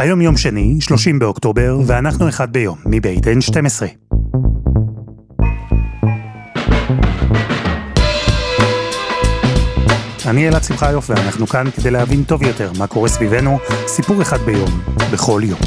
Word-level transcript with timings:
היום 0.00 0.20
יום 0.20 0.36
שני, 0.36 0.80
30 0.80 1.18
באוקטובר, 1.18 1.78
ואנחנו 1.86 2.28
אחד 2.28 2.52
ביום, 2.52 2.78
מבית 2.86 3.24
N12. 3.26 3.84
אני 10.26 10.48
אלעד 10.48 10.64
שמחיוף, 10.64 11.10
ואנחנו 11.10 11.46
כאן 11.46 11.70
כדי 11.76 11.90
להבין 11.90 12.24
טוב 12.24 12.42
יותר 12.42 12.72
מה 12.78 12.86
קורה 12.86 13.08
סביבנו, 13.08 13.58
סיפור 13.86 14.22
אחד 14.22 14.38
ביום, 14.38 14.70
בכל 15.12 15.42
יום. 15.44 15.60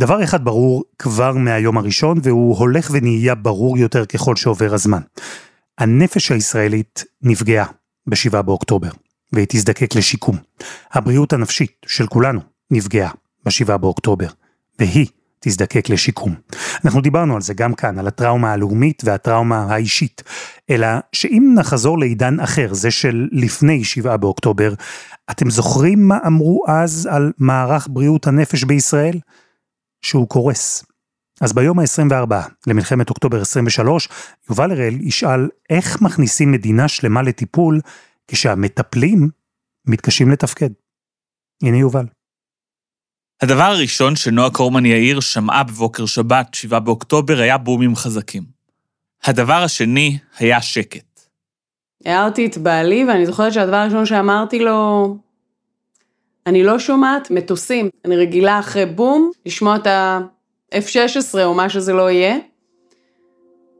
דבר 0.00 0.24
אחד 0.24 0.44
ברור 0.44 0.84
כבר 0.98 1.32
מהיום 1.32 1.78
הראשון, 1.78 2.18
והוא 2.22 2.56
הולך 2.56 2.90
ונהיה 2.92 3.34
ברור 3.34 3.78
יותר 3.78 4.06
ככל 4.06 4.36
שעובר 4.36 4.74
הזמן. 4.74 5.00
הנפש 5.80 6.32
הישראלית 6.32 7.04
נפגעה 7.22 7.66
ב-7 8.06 8.42
באוקטובר, 8.42 8.90
והיא 9.32 9.46
תזדקק 9.48 9.94
לשיקום. 9.94 10.36
הבריאות 10.92 11.32
הנפשית 11.32 11.72
של 11.86 12.06
כולנו 12.06 12.40
נפגעה 12.70 13.10
ב-7 13.44 13.76
באוקטובר, 13.76 14.26
והיא 14.78 15.06
תזדקק 15.40 15.88
לשיקום. 15.88 16.34
אנחנו 16.84 17.00
דיברנו 17.00 17.34
על 17.34 17.42
זה 17.42 17.54
גם 17.54 17.74
כאן, 17.74 17.98
על 17.98 18.06
הטראומה 18.06 18.52
הלאומית 18.52 19.02
והטראומה 19.04 19.66
האישית. 19.68 20.22
אלא 20.70 20.88
שאם 21.12 21.52
נחזור 21.54 21.98
לעידן 21.98 22.40
אחר, 22.40 22.74
זה 22.74 22.90
של 22.90 23.28
לפני 23.32 23.84
7 23.84 24.16
באוקטובר, 24.16 24.74
אתם 25.30 25.50
זוכרים 25.50 26.08
מה 26.08 26.18
אמרו 26.26 26.64
אז 26.68 27.08
על 27.12 27.32
מערך 27.38 27.88
בריאות 27.90 28.26
הנפש 28.26 28.64
בישראל? 28.64 29.18
שהוא 30.02 30.28
קורס. 30.28 30.84
אז 31.40 31.52
ביום 31.52 31.78
ה-24 31.78 32.34
למלחמת 32.66 33.10
אוקטובר 33.10 33.40
23, 33.40 34.08
יובל 34.50 34.70
הראל 34.70 34.94
ישאל 35.00 35.48
איך 35.70 36.02
מכניסים 36.02 36.52
מדינה 36.52 36.88
שלמה 36.88 37.22
לטיפול 37.22 37.80
כשהמטפלים 38.28 39.28
מתקשים 39.86 40.30
לתפקד. 40.30 40.70
הנה 41.62 41.76
יובל. 41.76 42.06
הדבר 43.42 43.62
הראשון 43.62 44.16
שנועה 44.16 44.50
קורמן 44.50 44.86
יאיר 44.86 45.20
שמעה 45.20 45.64
בבוקר 45.64 46.06
שבת, 46.06 46.54
7 46.54 46.78
באוקטובר, 46.78 47.40
היה 47.40 47.58
בומים 47.58 47.96
חזקים. 47.96 48.42
הדבר 49.24 49.62
השני 49.62 50.18
היה 50.38 50.62
שקט. 50.62 51.20
הערתי 52.04 52.46
את 52.46 52.58
בעלי, 52.58 53.04
ואני 53.04 53.26
זוכרת 53.26 53.52
שהדבר 53.52 53.76
הראשון 53.76 54.06
שאמרתי 54.06 54.58
לו, 54.58 55.16
אני 56.46 56.62
לא 56.62 56.78
שומעת 56.78 57.30
מטוסים. 57.30 57.88
אני 58.04 58.16
רגילה 58.16 58.58
אחרי 58.58 58.86
בום 58.86 59.30
לשמוע 59.46 59.76
את 59.76 59.86
ה-F-16 60.74 61.38
או 61.44 61.54
מה 61.54 61.68
שזה 61.68 61.92
לא 61.92 62.10
יהיה. 62.10 62.36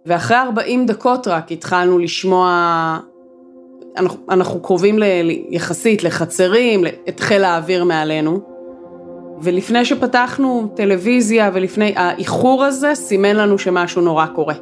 ואחרי 0.06 0.36
40 0.36 0.86
דקות 0.86 1.28
רק 1.28 1.52
התחלנו 1.52 1.98
לשמוע, 1.98 2.98
אנחנו, 3.96 4.20
אנחנו 4.28 4.62
קרובים 4.62 4.98
ל, 4.98 5.04
יחסית 5.50 6.04
לחצרים, 6.04 6.84
את 7.08 7.20
חיל 7.20 7.44
האוויר 7.44 7.84
מעלינו. 7.84 8.40
ולפני 9.42 9.84
שפתחנו 9.84 10.72
טלוויזיה 10.76 11.50
ולפני, 11.54 11.92
האיחור 11.96 12.64
הזה 12.64 12.94
סימן 12.94 13.36
לנו 13.36 13.58
שמשהו 13.58 14.02
נורא 14.02 14.26
קורה. 14.26 14.54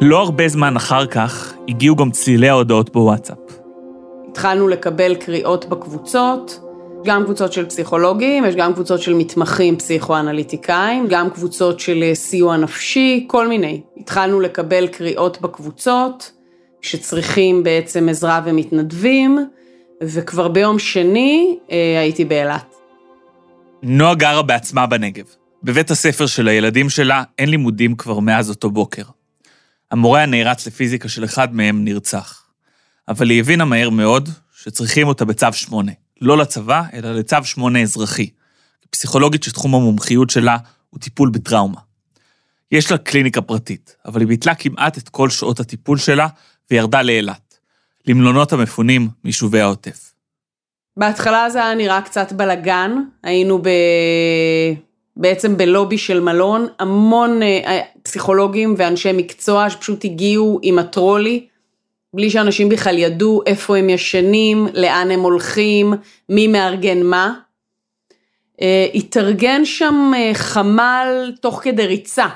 לא 0.00 0.18
הרבה 0.18 0.48
זמן 0.48 0.76
אחר 0.76 1.06
כך 1.06 1.54
הגיעו 1.68 1.96
גם 1.96 2.10
צלילי 2.10 2.48
ההודעות 2.48 2.92
בוואטסאפ. 2.92 3.38
התחלנו 4.28 4.68
לקבל 4.68 5.14
קריאות 5.14 5.68
בקבוצות, 5.68 6.69
גם 7.04 7.24
קבוצות 7.24 7.52
של 7.52 7.66
פסיכולוגים, 7.66 8.44
יש 8.44 8.56
גם 8.56 8.74
קבוצות 8.74 9.02
של 9.02 9.14
מתמחים 9.14 9.76
פסיכואנליטיקאים, 9.76 11.06
גם 11.08 11.30
קבוצות 11.30 11.80
של 11.80 12.02
אה, 12.02 12.14
סיוע 12.14 12.56
נפשי, 12.56 13.24
כל 13.26 13.48
מיני. 13.48 13.80
התחלנו 13.96 14.40
לקבל 14.40 14.86
קריאות 14.86 15.40
בקבוצות, 15.40 16.32
שצריכים 16.82 17.62
בעצם 17.62 18.08
עזרה 18.08 18.40
ומתנדבים, 18.44 19.38
וכבר 20.02 20.48
ביום 20.48 20.78
שני 20.78 21.58
אה, 21.70 22.00
הייתי 22.00 22.24
באילת. 22.24 22.74
נועה 23.82 24.14
גרה 24.14 24.42
בעצמה 24.42 24.86
בנגב. 24.86 25.24
בבית 25.62 25.90
הספר 25.90 26.26
של 26.26 26.48
הילדים 26.48 26.90
שלה 26.90 27.22
אין 27.38 27.48
לימודים 27.48 27.96
כבר 27.96 28.18
מאז 28.18 28.50
אותו 28.50 28.70
בוקר. 28.70 29.02
המורה 29.90 30.22
הנערץ 30.22 30.66
לפיזיקה 30.66 31.08
של 31.08 31.24
אחד 31.24 31.54
מהם 31.54 31.84
נרצח. 31.84 32.44
אבל 33.08 33.30
היא 33.30 33.40
הבינה 33.40 33.64
מהר 33.64 33.90
מאוד 33.90 34.28
שצריכים 34.56 35.08
אותה 35.08 35.24
בצו 35.24 35.46
8, 35.52 35.92
לא 36.20 36.38
לצבא, 36.38 36.82
אלא 36.92 37.12
לצו 37.12 37.36
8 37.44 37.82
אזרחי. 37.82 38.30
פסיכולוגית 38.90 39.42
שתחום 39.42 39.74
המומחיות 39.74 40.30
שלה 40.30 40.56
הוא 40.90 41.00
טיפול 41.00 41.30
בטראומה. 41.30 41.80
יש 42.72 42.92
לה 42.92 42.98
קליניקה 42.98 43.40
פרטית, 43.40 43.96
אבל 44.06 44.20
היא 44.20 44.28
ביטלה 44.28 44.54
כמעט 44.54 44.98
את 44.98 45.08
כל 45.08 45.30
שעות 45.30 45.60
הטיפול 45.60 45.98
שלה 45.98 46.26
וירדה 46.70 47.02
לאילת, 47.02 47.58
למלונות 48.06 48.52
המפונים 48.52 49.08
מיישובי 49.24 49.60
העוטף. 49.60 50.12
בהתחלה 50.96 51.50
זה 51.50 51.64
היה 51.64 51.74
נראה 51.74 52.02
קצת 52.02 52.32
בלגן, 52.32 52.92
היינו 53.22 53.58
ב... 53.62 53.68
בעצם 55.16 55.56
בלובי 55.56 55.98
של 55.98 56.20
מלון, 56.20 56.66
המון 56.78 57.42
אה, 57.42 57.80
פסיכולוגים 58.02 58.74
ואנשי 58.78 59.12
מקצוע 59.12 59.70
שפשוט 59.70 60.04
הגיעו 60.04 60.60
עם 60.62 60.78
הטרולי 60.78 61.46
בלי 62.14 62.30
שאנשים 62.30 62.68
בכלל 62.68 62.98
ידעו 62.98 63.42
איפה 63.46 63.76
הם 63.76 63.90
ישנים, 63.90 64.66
לאן 64.74 65.10
הם 65.10 65.20
הולכים, 65.20 65.94
מי 66.28 66.46
מארגן 66.46 67.02
מה. 67.02 67.34
אה, 68.60 68.86
התארגן 68.94 69.64
שם 69.64 70.12
אה, 70.16 70.30
חמ"ל 70.34 71.32
תוך 71.40 71.60
כדי 71.62 71.86
ריצה. 71.86 72.26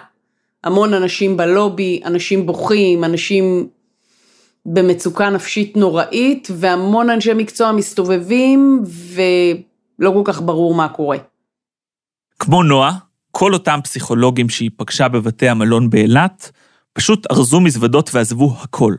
המון 0.64 0.94
אנשים 0.94 1.36
בלובי, 1.36 2.00
אנשים 2.04 2.46
בוכים, 2.46 3.04
אנשים 3.04 3.68
במצוקה 4.66 5.30
נפשית 5.30 5.76
נוראית, 5.76 6.48
והמון 6.50 7.10
אנשי 7.10 7.34
מקצוע 7.34 7.72
מסתובבים, 7.72 8.82
ולא 9.14 10.10
כל 10.10 10.22
כך 10.24 10.42
ברור 10.42 10.74
מה 10.74 10.88
קורה. 10.88 11.18
כמו 12.38 12.62
נועה, 12.62 12.92
כל 13.30 13.52
אותם 13.52 13.80
פסיכולוגים 13.84 14.48
שהיא 14.48 14.70
פגשה 14.76 15.08
בבתי 15.08 15.48
המלון 15.48 15.90
באילת, 15.90 16.50
פשוט 16.92 17.26
ארזו 17.30 17.60
מזוודות 17.60 18.10
ועזבו 18.14 18.54
הכל. 18.60 18.94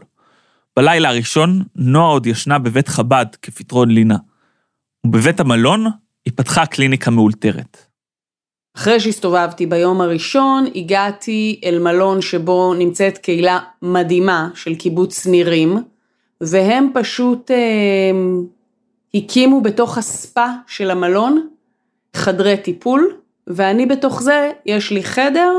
בלילה 0.80 1.10
הראשון, 1.10 1.64
נועה 1.76 2.08
עוד 2.08 2.28
ישנה 2.28 2.60
בבית 2.60 2.88
חב"ד 2.88 3.26
כפתרון 3.42 3.92
לינה. 3.92 4.18
ובבית 5.06 5.40
המלון 5.40 5.86
היא 6.26 6.34
פתחה 6.36 6.66
קליניקה 6.66 7.12
מאולתרת. 7.12 7.78
אחרי 8.78 9.00
שהסתובבתי 9.00 9.66
ביום 9.66 10.02
הראשון, 10.02 10.66
הגעתי 10.76 11.62
אל 11.64 11.80
מלון 11.80 12.22
שבו 12.22 12.74
נמצאת 12.74 13.18
קהילה 13.18 13.60
מדהימה 13.82 14.50
של 14.56 14.76
קיבוץ 14.76 15.28
נירים, 15.28 15.78
והם 16.42 16.90
פשוט 16.94 17.52
אה, 17.52 18.12
הקימו 19.14 19.62
בתוך 19.62 19.98
הספה 19.98 20.48
של 20.68 20.92
המלון 20.92 21.48
חדרי 22.16 22.58
טיפול, 22.58 23.16
ואני 23.48 23.86
בתוך 23.86 24.22
זה, 24.22 24.52
יש 24.66 24.92
לי 24.92 25.04
חדר 25.04 25.52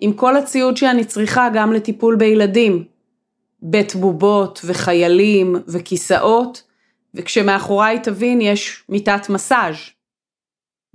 עם 0.00 0.12
כל 0.12 0.36
הציוד 0.36 0.76
שאני 0.76 1.04
צריכה 1.04 1.48
גם 1.54 1.72
לטיפול 1.72 2.16
בילדים. 2.16 2.91
בית 3.62 3.94
בובות 3.94 4.60
וחיילים 4.64 5.56
וכיסאות, 5.68 6.62
וכשמאחוריי 7.14 7.98
תבין 8.02 8.40
יש 8.40 8.84
מיטת 8.88 9.28
מסאז'. 9.28 9.76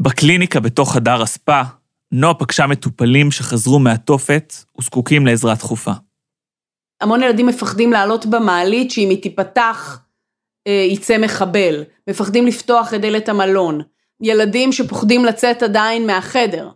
בקליניקה 0.01 0.59
בתוך 0.59 0.93
חדר 0.93 1.21
הספה, 1.21 1.61
נועה 2.11 2.33
פגשה 2.33 2.67
מטופלים 2.67 3.31
שחזרו 3.31 3.79
מהתופת 3.79 4.53
וזקוקים 4.79 5.25
לעזרה 5.27 5.55
דחופה. 5.55 5.91
המון 7.01 7.23
ילדים 7.23 7.45
מפחדים 7.45 7.91
לעלות 7.91 8.25
במעלית 8.25 8.91
שאם 8.91 9.09
היא 9.09 9.21
תיפתח 9.21 9.99
אה, 10.67 10.85
יצא 10.89 11.17
מחבל, 11.17 11.83
מפחדים 12.09 12.47
לפתוח 12.47 12.93
את 12.93 13.01
דלת 13.01 13.29
המלון, 13.29 13.81
ילדים 14.21 14.71
שפוחדים 14.71 15.25
לצאת 15.25 15.63
עדיין 15.63 16.07
מהחדר. 16.07 16.69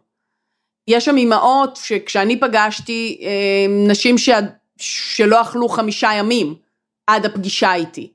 יש 0.88 1.06
שם 1.06 1.18
אימהות 1.18 1.76
שכשאני 1.76 2.40
פגשתי, 2.40 3.22
אה, 3.22 3.66
נשים 3.88 4.18
שלא 4.82 5.42
אכלו 5.42 5.70
חמישה 5.70 6.10
ימים 6.14 6.56
עד 7.08 7.26
הפגישה 7.26 7.74
איתי. 7.74 8.12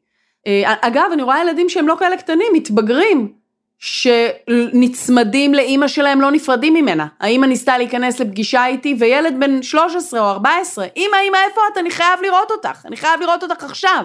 אה, 0.46 0.74
אגב, 0.80 1.10
אני 1.12 1.22
רואה 1.22 1.40
ילדים 1.40 1.68
שהם 1.68 1.88
לא 1.88 1.96
כאלה 1.98 2.16
קטנים, 2.16 2.46
מתבגרים, 2.52 3.32
שנצמדים 3.78 5.54
לאימא 5.54 5.88
שלהם, 5.88 6.20
לא 6.20 6.30
נפרדים 6.30 6.74
ממנה. 6.74 7.06
האימא 7.20 7.46
ניסתה 7.46 7.78
להיכנס 7.78 8.20
לפגישה 8.20 8.66
איתי, 8.66 8.96
וילד 8.98 9.40
בן 9.40 9.62
13 9.62 10.20
או 10.20 10.30
14, 10.30 10.86
אימא, 10.96 11.16
אימא, 11.16 11.38
איפה 11.48 11.60
את? 11.72 11.78
אני 11.78 11.90
חייב 11.90 12.20
לראות 12.22 12.50
אותך, 12.50 12.86
אני 12.86 12.96
חייב 12.96 13.20
לראות 13.20 13.42
אותך 13.42 13.64
עכשיו. 13.64 14.04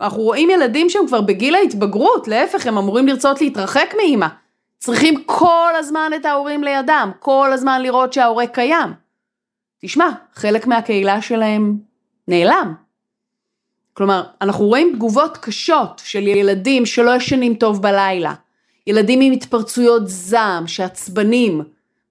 אנחנו 0.00 0.22
רואים 0.22 0.50
ילדים 0.50 0.90
שהם 0.90 1.06
כבר 1.06 1.20
בגיל 1.20 1.54
ההתבגרות, 1.54 2.28
להפך, 2.28 2.66
הם 2.66 2.78
אמורים 2.78 3.08
לרצות 3.08 3.40
להתרחק 3.40 3.94
מאימא. 3.96 4.26
צריכים 4.78 5.22
כל 5.26 5.72
הזמן 5.76 6.10
את 6.16 6.24
ההורים 6.24 6.64
לידם, 6.64 7.10
כל 7.18 7.50
הזמן 7.52 7.82
לראות 7.82 8.12
שההורה 8.12 8.46
קיים. 8.46 9.03
תשמע, 9.84 10.10
חלק 10.34 10.66
מהקהילה 10.66 11.22
שלהם 11.22 11.78
נעלם. 12.28 12.74
כלומר, 13.94 14.22
אנחנו 14.40 14.66
רואים 14.66 14.92
תגובות 14.94 15.36
קשות 15.36 16.02
של 16.04 16.28
ילדים 16.28 16.86
שלא 16.86 17.16
ישנים 17.16 17.54
טוב 17.54 17.82
בלילה, 17.82 18.34
ילדים 18.86 19.20
עם 19.20 19.32
התפרצויות 19.32 20.02
זעם, 20.08 20.66
שעצבנים, 20.66 21.62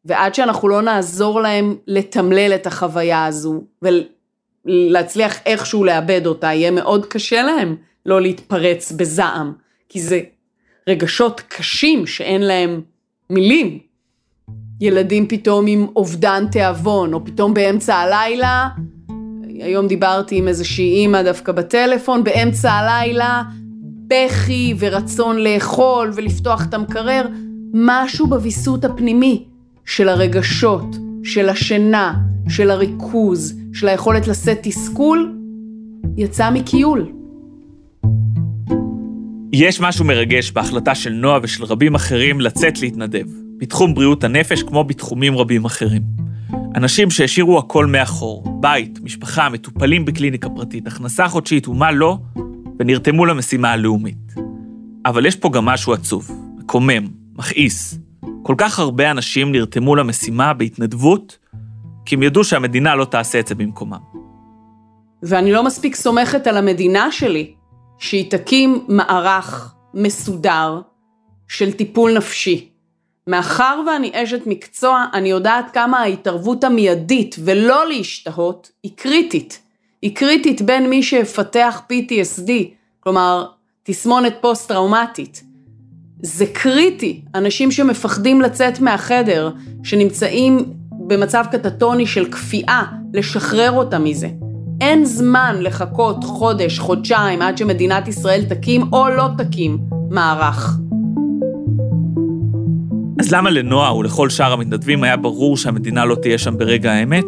ועד 0.05 0.35
שאנחנו 0.35 0.67
לא 0.67 0.81
נעזור 0.81 1.41
להם 1.41 1.75
לתמלל 1.87 2.51
את 2.55 2.67
החוויה 2.67 3.25
הזו 3.25 3.63
להצליח 4.65 5.39
איכשהו 5.45 5.83
לאבד 5.83 6.25
אותה, 6.25 6.47
יהיה 6.47 6.71
מאוד 6.71 7.05
קשה 7.05 7.43
להם 7.43 7.75
לא 8.05 8.21
להתפרץ 8.21 8.91
בזעם, 8.91 9.53
כי 9.89 10.01
זה 10.01 10.21
רגשות 10.89 11.41
קשים 11.47 12.07
שאין 12.07 12.41
להם 12.41 12.81
מילים. 13.29 13.79
ילדים 14.81 15.27
פתאום 15.27 15.67
עם 15.67 15.87
אובדן 15.95 16.45
תיאבון, 16.51 17.13
או 17.13 17.25
פתאום 17.25 17.53
באמצע 17.53 17.95
הלילה, 17.95 18.69
היום 19.59 19.87
דיברתי 19.87 20.37
עם 20.37 20.47
איזושהי 20.47 20.93
אימא 20.93 21.23
דווקא 21.23 21.51
בטלפון, 21.51 22.23
באמצע 22.23 22.71
הלילה, 22.71 23.43
בכי 24.07 24.73
ורצון 24.79 25.37
לאכול 25.37 26.11
ולפתוח 26.15 26.65
את 26.65 26.73
המקרר, 26.73 27.27
משהו 27.73 28.27
בוויסות 28.27 28.85
הפנימי 28.85 29.43
של 29.85 30.09
הרגשות, 30.09 30.95
של 31.23 31.49
השינה, 31.49 32.13
של 32.49 32.71
הריכוז, 32.71 33.59
של 33.73 33.87
היכולת 33.87 34.27
לשאת 34.27 34.59
תסכול, 34.61 35.33
יצא 36.17 36.49
מכיול. 36.51 37.11
יש 39.53 39.81
משהו 39.81 40.05
מרגש 40.05 40.51
בהחלטה 40.51 40.95
של 40.95 41.13
נועה 41.13 41.39
ושל 41.43 41.63
רבים 41.63 41.95
אחרים 41.95 42.41
לצאת 42.41 42.79
להתנדב, 42.81 43.25
בתחום 43.57 43.93
בריאות 43.93 44.23
הנפש 44.23 44.63
כמו 44.63 44.83
בתחומים 44.83 45.37
רבים 45.37 45.65
אחרים. 45.65 46.01
אנשים 46.75 47.11
שהשאירו 47.11 47.59
הכל 47.59 47.85
מאחור, 47.85 48.43
בית, 48.59 48.99
משפחה, 49.03 49.49
מטופלים 49.49 50.05
בקליניקה 50.05 50.49
פרטית, 50.49 50.87
הכנסה 50.87 51.27
חודשית 51.27 51.67
ומה 51.67 51.91
לא, 51.91 52.17
ונרתמו 52.79 53.25
למשימה 53.25 53.71
הלאומית. 53.71 54.33
אבל 55.05 55.25
יש 55.25 55.35
פה 55.35 55.49
גם 55.49 55.65
משהו 55.65 55.93
עצוב, 55.93 56.31
מקומם, 56.57 57.07
מכעיס. 57.35 57.99
כל 58.43 58.55
כך 58.57 58.79
הרבה 58.79 59.11
אנשים 59.11 59.51
נרתמו 59.51 59.95
למשימה 59.95 60.53
בהתנדבות, 60.53 61.37
כי 62.05 62.15
הם 62.15 62.23
ידעו 62.23 62.43
שהמדינה 62.43 62.95
לא 62.95 63.05
תעשה 63.05 63.39
את 63.39 63.47
זה 63.47 63.55
במקומם. 63.55 63.99
ואני 65.23 65.51
לא 65.51 65.63
מספיק 65.63 65.95
סומכת 65.95 66.47
על 66.47 66.57
המדינה 66.57 67.11
שלי, 67.11 67.53
שהיא 67.99 68.31
תקים 68.31 68.85
מערך 68.87 69.75
מסודר 69.93 70.81
של 71.47 71.71
טיפול 71.71 72.17
נפשי. 72.17 72.72
מאחר 73.27 73.81
ואני 73.87 74.11
אשת 74.13 74.41
מקצוע, 74.45 75.05
אני 75.13 75.29
יודעת 75.29 75.65
כמה 75.73 75.99
ההתערבות 75.99 76.63
המיידית 76.63 77.35
ולא 77.43 77.87
להשתהות 77.87 78.71
היא 78.83 78.91
קריטית. 78.95 79.59
היא 80.01 80.15
קריטית 80.15 80.61
בין 80.61 80.89
מי 80.89 81.03
שיפתח 81.03 81.81
PTSD, 81.91 82.51
כלומר, 82.99 83.45
תסמונת 83.83 84.33
פוסט-טראומטית. 84.41 85.43
זה 86.21 86.45
קריטי, 86.53 87.21
אנשים 87.35 87.71
שמפחדים 87.71 88.41
לצאת 88.41 88.79
מהחדר, 88.79 89.51
שנמצאים 89.83 90.73
במצב 91.07 91.45
קטטוני 91.51 92.05
של 92.05 92.31
כפייה, 92.31 92.83
לשחרר 93.13 93.71
אותם 93.71 94.03
מזה. 94.03 94.27
אין 94.81 95.05
זמן 95.05 95.55
לחכות 95.59 96.23
חודש, 96.23 96.79
חודשיים, 96.79 97.41
עד 97.41 97.57
שמדינת 97.57 98.07
ישראל 98.07 98.43
תקים 98.49 98.93
או 98.93 99.09
לא 99.09 99.27
תקים 99.37 99.77
מערך. 100.09 100.77
אז 103.23 103.31
למה 103.31 103.49
לנועה 103.49 103.95
ולכל 103.95 104.29
שאר 104.29 104.53
המתנדבים 104.53 105.03
היה 105.03 105.17
ברור 105.17 105.57
שהמדינה 105.57 106.05
לא 106.05 106.15
תהיה 106.15 106.37
שם 106.37 106.57
ברגע 106.57 106.91
האמת? 106.91 107.25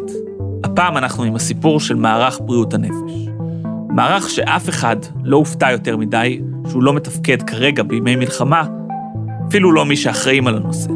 הפעם 0.64 0.96
אנחנו 0.96 1.24
עם 1.24 1.34
הסיפור 1.34 1.80
של 1.80 1.94
מערך 1.94 2.40
בריאות 2.42 2.74
הנפש. 2.74 3.28
מערך 3.90 4.30
שאף 4.30 4.68
אחד 4.68 4.96
לא 5.24 5.36
הופתע 5.36 5.72
יותר 5.72 5.96
מדי 5.96 6.40
שהוא 6.70 6.82
לא 6.82 6.92
מתפקד 6.92 7.42
כרגע 7.42 7.82
בימי 7.82 8.16
מלחמה, 8.16 8.62
אפילו 9.48 9.72
לא 9.72 9.84
מי 9.84 9.96
שאחראים 9.96 10.46
על 10.46 10.56
הנושא. 10.56 10.90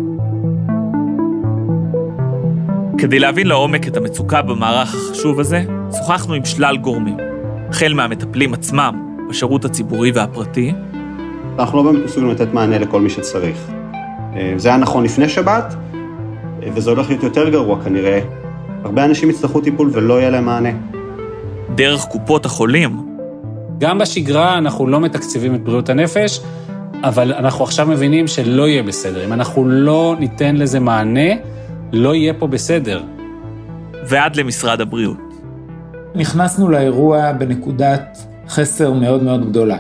כדי 2.98 3.18
להבין 3.18 3.46
לעומק 3.46 3.88
את 3.88 3.96
המצוקה 3.96 4.42
במערך 4.42 4.94
החשוב 4.94 5.40
הזה, 5.40 5.64
שוחחנו 5.96 6.34
עם 6.34 6.44
שלל 6.44 6.76
גורמים, 6.76 7.16
החל 7.68 7.92
מהמטפלים 7.92 8.54
עצמם 8.54 9.16
בשירות 9.30 9.64
הציבורי 9.64 10.10
והפרטי. 10.10 10.72
אנחנו 11.58 11.78
לא 11.78 11.92
באמת 11.92 12.04
מסוגלים 12.04 12.30
לתת 12.30 12.54
מענה 12.54 12.78
לכל 12.78 13.00
מי 13.00 13.10
שצריך. 13.10 13.79
אה, 14.36 14.52
זה 14.56 14.68
היה 14.68 14.78
נכון 14.78 15.04
לפני 15.04 15.28
שבת, 15.28 15.74
וזה 16.74 16.90
הולך 16.90 17.08
להיות 17.08 17.22
יותר 17.22 17.48
גרוע 17.48 17.84
כנראה. 17.84 18.20
הרבה 18.84 19.04
אנשים 19.04 19.30
יצטרכו 19.30 19.60
טיפול 19.60 19.90
ולא 19.92 20.20
יהיה 20.20 20.30
להם 20.30 20.44
מענה. 20.44 20.70
דרך 21.74 22.04
קופות 22.04 22.46
החולים. 22.46 23.06
גם 23.78 23.98
בשגרה 23.98 24.58
אנחנו 24.58 24.86
לא 24.86 25.00
מתקצבים 25.00 25.54
את 25.54 25.64
בריאות 25.64 25.88
הנפש, 25.88 26.40
אבל 27.02 27.32
אנחנו 27.32 27.64
עכשיו 27.64 27.86
מבינים 27.86 28.26
שלא 28.26 28.68
יהיה 28.68 28.82
בסדר. 28.82 29.24
אם 29.24 29.32
אנחנו 29.32 29.68
לא 29.68 30.16
ניתן 30.18 30.56
לזה 30.56 30.80
מענה, 30.80 31.30
לא 31.92 32.14
יהיה 32.14 32.34
פה 32.34 32.46
בסדר. 32.46 33.02
ועד 34.08 34.36
למשרד 34.36 34.80
הבריאות. 34.80 35.16
נכנסנו 36.14 36.68
לאירוע 36.68 37.32
בנקודת 37.32 38.18
חסר 38.48 38.92
מאוד 38.92 39.22
מאוד 39.22 39.48
גדולה. 39.48 39.76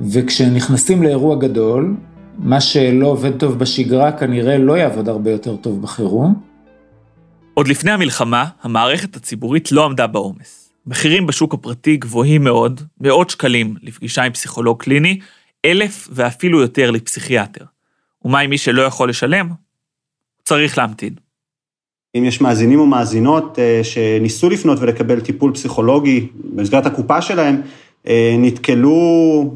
וכשנכנסים 0.00 1.02
לאירוע 1.02 1.36
גדול, 1.36 1.94
מה 2.38 2.60
שלא 2.60 3.06
עובד 3.06 3.38
טוב 3.38 3.58
בשגרה 3.58 4.12
כנראה 4.12 4.58
לא 4.58 4.72
יעבוד 4.72 5.08
הרבה 5.08 5.30
יותר 5.30 5.56
טוב 5.56 5.82
בחירום. 5.82 6.34
עוד 7.54 7.68
לפני 7.68 7.90
המלחמה, 7.90 8.44
המערכת 8.62 9.16
הציבורית 9.16 9.72
לא 9.72 9.84
עמדה 9.84 10.06
בעומס. 10.06 10.72
מחירים 10.86 11.26
בשוק 11.26 11.54
הפרטי 11.54 11.96
גבוהים 11.96 12.44
מאוד, 12.44 12.80
מאות 13.00 13.30
שקלים 13.30 13.74
לפגישה 13.82 14.22
עם 14.22 14.32
פסיכולוג 14.32 14.82
קליני, 14.82 15.18
אלף 15.64 16.08
ואפילו 16.12 16.60
יותר 16.60 16.90
לפסיכיאטר. 16.90 17.64
ומה 18.24 18.38
עם 18.38 18.50
מי 18.50 18.58
שלא 18.58 18.82
יכול 18.82 19.08
לשלם? 19.08 19.48
צריך 20.44 20.78
להמתין. 20.78 21.14
אם 22.18 22.24
יש 22.24 22.40
מאזינים 22.40 22.78
או 22.80 22.86
מאזינות 22.86 23.58
אה, 23.58 23.80
שניסו 23.82 24.50
לפנות 24.50 24.78
ולקבל 24.80 25.20
טיפול 25.20 25.54
פסיכולוגי 25.54 26.28
במסגרת 26.44 26.86
הקופה 26.86 27.22
שלהם, 27.22 27.60
אה, 28.08 28.36
נתקלו 28.38 29.00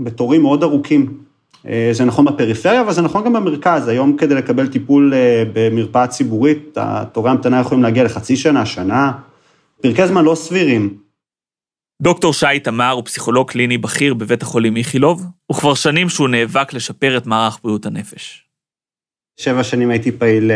בתורים 0.01 0.43
מאוד 0.43 0.63
ארוכים. 0.63 1.23
אה, 1.69 1.89
זה 1.93 2.05
נכון 2.05 2.25
בפריפריה, 2.25 2.81
אבל 2.81 2.93
זה 2.93 3.03
נכון 3.03 3.25
גם 3.25 3.33
במרכז. 3.33 3.89
היום 3.89 4.17
כדי 4.17 4.35
לקבל 4.35 4.67
טיפול 4.67 5.13
במרפאה 5.53 6.07
ציבורית, 6.07 6.79
תורי 7.13 7.31
המתנה 7.31 7.61
יכולים 7.61 7.83
להגיע 7.83 8.05
לחצי 8.05 8.37
שנה, 8.37 8.67
שנה, 8.67 9.13
פרקי 9.81 10.07
זמן 10.07 10.25
לא 10.25 10.35
סבירים. 10.35 10.97
דוקטור 12.03 12.33
שי 12.33 12.61
תמר 12.63 12.91
הוא 12.91 13.05
פסיכולוג 13.05 13.51
קליני 13.51 13.79
בכיר 13.79 14.15
בבית 14.15 14.43
החולים 14.43 14.77
איכילוב, 14.77 15.27
וכבר 15.53 15.75
שנים 15.75 16.09
שהוא 16.09 16.29
נאבק 16.29 16.73
לשפר 16.73 17.17
את 17.17 17.27
מערך 17.27 17.59
בריאות 17.65 17.87
הנפש. 17.87 18.45
שבע 19.37 19.65
שנים 19.65 19.91
הייתי 19.91 20.13
פעיל 20.13 20.51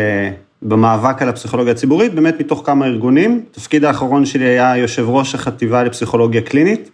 במאבק 0.61 1.21
על 1.21 1.29
הפסיכולוגיה 1.29 1.73
הציבורית, 1.73 2.13
באמת 2.13 2.39
מתוך 2.39 2.61
כמה 2.65 2.85
ארגונים. 2.85 3.43
התפקיד 3.51 3.83
האחרון 3.83 4.25
שלי 4.25 4.45
היה 4.45 4.77
יושב 4.77 5.05
ראש 5.09 5.35
החטיבה 5.35 5.83
לפסיכולוגיה 5.83 6.41
קלינית 6.41 6.89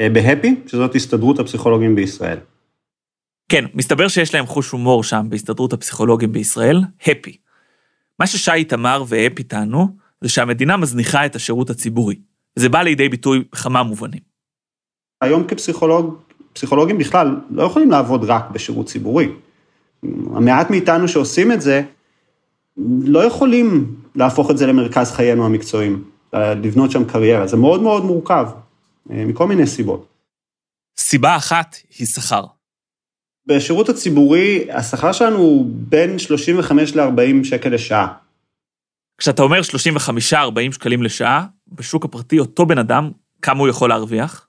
אה, 0.00 0.08
בהפי, 0.08 0.54
שזאת 0.66 0.94
הסתדרות 0.94 1.38
הפסיכולוגים 1.38 1.94
בישראל. 1.94 2.38
כן, 3.50 3.64
מסתבר 3.74 4.08
שיש 4.08 4.34
להם 4.34 4.46
חוש 4.46 4.70
הומור 4.70 5.04
שם 5.04 5.26
בהסתדרות 5.28 5.72
הפסיכולוגים 5.72 6.32
בישראל, 6.32 6.80
הפי. 7.06 7.36
מה 8.18 8.26
ששי 8.26 8.52
איתמר 8.52 9.04
והפי 9.08 9.42
טענו, 9.42 9.88
זה 10.20 10.28
שהמדינה 10.28 10.76
מזניחה 10.76 11.26
את 11.26 11.36
השירות 11.36 11.70
הציבורי. 11.70 12.14
זה 12.56 12.68
בא 12.68 12.82
לידי 12.82 13.08
ביטוי 13.08 13.44
בכמה 13.52 13.82
מובנים. 13.82 14.20
היום 15.20 15.46
כפסיכולוג, 15.46 16.18
פסיכולוגים 16.52 16.98
בכלל 16.98 17.40
לא 17.50 17.62
יכולים 17.62 17.90
לעבוד 17.90 18.24
רק 18.24 18.50
בשירות 18.50 18.86
ציבורי. 18.86 19.28
המעט 20.34 20.70
מאיתנו 20.70 21.08
שעושים 21.08 21.52
את 21.52 21.60
זה, 21.60 21.82
לא 23.04 23.24
יכולים 23.24 23.96
להפוך 24.14 24.50
את 24.50 24.58
זה 24.58 24.66
למרכז 24.66 25.12
חיינו 25.12 25.46
המקצועיים, 25.46 26.04
לבנות 26.32 26.90
שם 26.90 27.04
קריירה, 27.04 27.46
זה 27.46 27.56
מאוד 27.56 27.82
מאוד 27.82 28.04
מורכב, 28.04 28.46
אה, 29.10 29.24
מכל 29.24 29.46
מיני 29.46 29.66
סיבות. 29.66 30.06
סיבה 30.98 31.36
אחת 31.36 31.76
היא 31.98 32.06
שכר. 32.06 32.44
בשירות 33.50 33.88
הציבורי, 33.88 34.66
השכר 34.72 35.12
שלנו 35.12 35.38
הוא 35.38 35.66
בין 35.68 36.18
35 36.18 36.96
ל-40 36.96 37.44
שקל 37.44 37.68
לשעה. 37.68 38.06
כשאתה 39.18 39.42
אומר 39.42 39.60
35-40 40.32 40.34
שקלים 40.72 41.02
לשעה, 41.02 41.44
בשוק 41.72 42.04
הפרטי 42.04 42.38
אותו 42.38 42.66
בן 42.66 42.78
אדם, 42.78 43.10
כמה 43.42 43.60
הוא 43.60 43.68
יכול 43.68 43.88
להרוויח? 43.88 44.46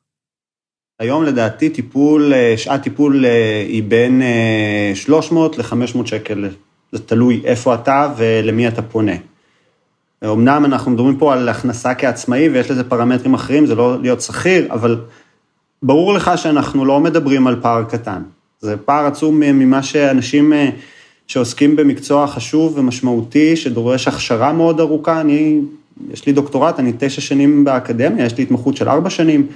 היום 0.99 1.23
לדעתי 1.23 1.69
טיפול, 1.69 2.33
אה, 2.33 2.53
שעת 2.57 2.83
טיפול 2.83 3.25
אה, 3.25 3.65
היא 3.67 3.83
בין 3.83 4.21
300 4.95 5.57
ל-500 5.57 6.05
שקל 6.05 6.49
זה 6.91 6.99
תלוי 6.99 7.41
איפה 7.45 7.75
אתה 7.75 8.13
ולמי 8.17 8.67
אתה 8.67 8.81
פונה. 8.81 9.15
אמנם 10.23 10.65
אנחנו 10.65 10.91
מדברים 10.91 11.17
פה 11.17 11.33
על 11.33 11.49
הכנסה 11.49 11.95
כעצמאי 11.95 12.49
ויש 12.49 12.71
לזה 12.71 12.83
פרמטרים 12.83 13.33
אחרים, 13.33 13.65
זה 13.65 13.75
לא 13.75 14.01
להיות 14.01 14.21
שכיר, 14.21 14.73
אבל 14.73 15.01
ברור 15.83 16.13
לך 16.13 16.31
שאנחנו 16.35 16.85
לא 16.85 16.99
מדברים 16.99 17.47
על 17.47 17.61
פער 17.61 17.83
קטן. 17.83 18.21
זה 18.61 18.77
פער 18.77 19.05
עצום 19.05 19.39
ממה 19.39 19.83
שאנשים 19.83 20.53
אה, 20.53 20.69
שעוסקים 21.27 21.75
במקצוע 21.75 22.27
חשוב 22.27 22.77
ומשמעותי, 22.77 23.55
שדורש 23.55 24.07
הכשרה 24.07 24.53
מאוד 24.53 24.79
ארוכה, 24.79 25.21
אני, 25.21 25.59
יש 26.11 26.25
לי 26.25 26.33
דוקטורט, 26.33 26.79
אני 26.79 26.93
תשע 26.99 27.21
שנים 27.21 27.63
באקדמיה, 27.63 28.25
יש 28.25 28.37
לי 28.37 28.43
התמחות 28.43 28.77
של 28.77 28.89
ארבע 28.89 29.09
שנים. 29.09 29.47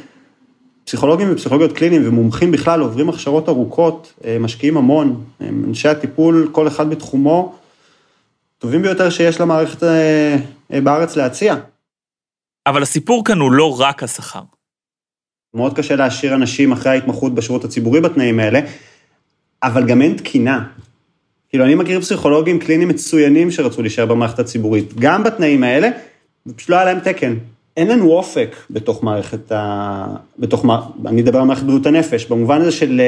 פסיכולוגים 0.85 1.27
ופסיכולוגיות 1.31 1.71
קליניים 1.71 2.01
ומומחים 2.07 2.51
בכלל 2.51 2.81
עוברים 2.81 3.09
הכשרות 3.09 3.49
ארוכות, 3.49 4.13
אה, 4.25 4.37
משקיעים 4.39 4.77
המון, 4.77 5.23
אנשי 5.41 5.87
הטיפול, 5.87 6.49
כל 6.51 6.67
אחד 6.67 6.89
בתחומו, 6.89 7.55
טובים 8.57 8.81
ביותר 8.81 9.09
שיש 9.09 9.41
למערכת 9.41 9.83
אה, 9.83 10.37
בארץ 10.83 11.15
להציע. 11.15 11.55
אבל 12.67 12.83
הסיפור 12.83 13.25
כאן 13.25 13.39
הוא 13.39 13.51
לא 13.51 13.79
רק 13.79 14.03
השכר. 14.03 14.41
מאוד 15.53 15.75
קשה 15.75 15.95
להשאיר 15.95 16.35
אנשים 16.35 16.71
אחרי 16.71 16.91
ההתמחות 16.91 17.35
בשירות 17.35 17.63
הציבורי 17.63 18.01
בתנאים 18.01 18.39
האלה, 18.39 18.59
אבל 19.63 19.85
גם 19.87 20.01
אין 20.01 20.13
תקינה. 20.13 20.63
כאילו, 21.49 21.65
אני 21.65 21.75
מכיר 21.75 22.01
פסיכולוגים 22.01 22.59
קליניים 22.59 22.89
מצוינים 22.89 23.51
שרצו 23.51 23.81
להישאר 23.81 24.05
במערכת 24.05 24.39
הציבורית, 24.39 24.93
גם 24.99 25.23
בתנאים 25.23 25.63
האלה, 25.63 25.89
ופשוט 26.47 26.69
לא 26.69 26.75
היה 26.75 26.85
להם 26.85 26.99
תקן. 26.99 27.35
אין 27.77 27.87
לנו 27.87 28.11
אופק 28.11 28.55
בתוך 28.69 29.03
מערכת 29.03 29.51
ה... 29.51 30.05
בתוך, 30.39 30.65
אני 31.05 31.21
אדבר 31.21 31.39
על 31.39 31.45
מערכת 31.45 31.63
בריאות 31.63 31.85
הנפש, 31.85 32.25
במובן 32.25 32.61
הזה 32.61 32.71
של 32.71 33.01
אה, 33.01 33.05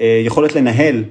אה, 0.00 0.22
יכולת 0.24 0.54
לנהל, 0.54 1.04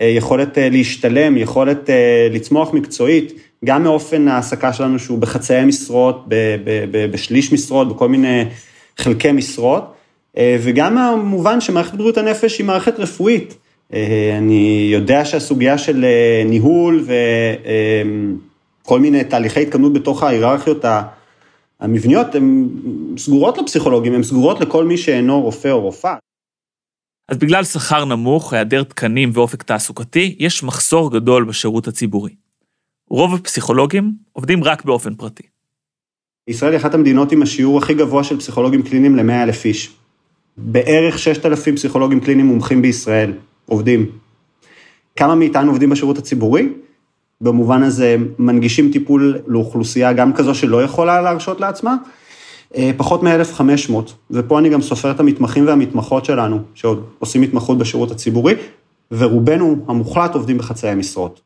אה, 0.00 0.06
יכולת 0.06 0.58
להשתלם, 0.60 1.36
יכולת 1.36 1.90
לצמוח 2.30 2.72
מקצועית, 2.72 3.32
גם 3.64 3.82
מאופן 3.82 4.28
ההעסקה 4.28 4.72
שלנו 4.72 4.98
שהוא 4.98 5.18
בחצאי 5.18 5.64
משרות, 5.64 6.24
בשליש 7.10 7.52
משרות, 7.52 7.88
בכל 7.88 8.08
מיני 8.08 8.44
חלקי 8.98 9.32
משרות, 9.32 9.94
וגם 10.40 10.94
מהמובן 10.94 11.60
שמערכת 11.60 11.94
בריאות 11.94 12.18
הנפש 12.18 12.58
היא 12.58 12.66
מערכת 12.66 12.98
רפואית. 12.98 13.54
אני 14.38 14.88
יודע 14.92 15.24
שהסוגיה 15.24 15.78
של 15.78 16.04
ניהול 16.46 17.06
וכל 18.82 19.00
מיני 19.00 19.24
תהליכי 19.24 19.62
התקדמות 19.62 19.92
בתוך 19.92 20.22
ההיררכיות 20.22 20.84
המבניות 21.80 22.34
הן 22.34 22.68
סגורות 23.18 23.58
לפסיכולוגים, 23.58 24.14
הן 24.14 24.22
סגורות 24.22 24.60
לכל 24.60 24.84
מי 24.84 24.96
שאינו 24.96 25.40
רופא 25.40 25.68
או 25.68 25.80
רופאה. 25.80 26.16
אז 27.28 27.38
בגלל 27.38 27.64
שכר 27.64 28.04
נמוך, 28.04 28.52
היעדר 28.52 28.82
תקנים 28.82 29.30
ואופק 29.34 29.62
תעסוקתי, 29.62 30.36
יש 30.38 30.62
מחסור 30.62 31.12
גדול 31.12 31.44
בשירות 31.44 31.88
הציבורי. 31.88 32.34
רוב 33.10 33.34
הפסיכולוגים 33.34 34.12
עובדים 34.32 34.64
רק 34.64 34.84
באופן 34.84 35.14
פרטי. 35.14 35.42
ישראל 36.48 36.72
היא 36.72 36.80
אחת 36.80 36.94
המדינות 36.94 37.32
עם 37.32 37.42
השיעור 37.42 37.78
הכי 37.78 37.94
גבוה 37.94 38.24
של 38.24 38.38
פסיכולוגים 38.38 38.82
קליניים 38.82 39.16
ל-100 39.16 39.42
אלף 39.42 39.64
איש. 39.64 39.92
בערך 40.56 41.18
6,000 41.18 41.76
פסיכולוגים 41.76 42.20
קליניים 42.20 42.46
מומחים 42.46 42.82
בישראל 42.82 43.32
עובדים. 43.68 44.10
כמה 45.16 45.34
מאיתנו 45.34 45.70
עובדים 45.70 45.90
בשירות 45.90 46.18
הציבורי? 46.18 46.68
במובן 47.40 47.82
הזה 47.82 48.16
מנגישים 48.38 48.92
טיפול 48.92 49.38
לאוכלוסייה 49.46 50.12
גם 50.12 50.32
כזו 50.32 50.54
שלא 50.54 50.82
יכולה 50.82 51.20
להרשות 51.20 51.60
לעצמה, 51.60 51.96
אה, 52.76 52.90
פחות 52.96 53.22
מ-1,500, 53.22 53.92
ופה 54.30 54.58
אני 54.58 54.68
גם 54.68 54.82
סופר 54.82 55.10
את 55.10 55.20
המתמחים 55.20 55.66
והמתמחות 55.66 56.24
שלנו, 56.24 56.62
שעוד 56.74 57.06
עושים 57.18 57.42
התמחות 57.42 57.78
בשירות 57.78 58.10
הציבורי, 58.10 58.54
ורובנו 59.10 59.84
המוחלט 59.88 60.34
עובדים 60.34 60.58
בחצאי 60.58 60.94
משרות. 60.94 61.40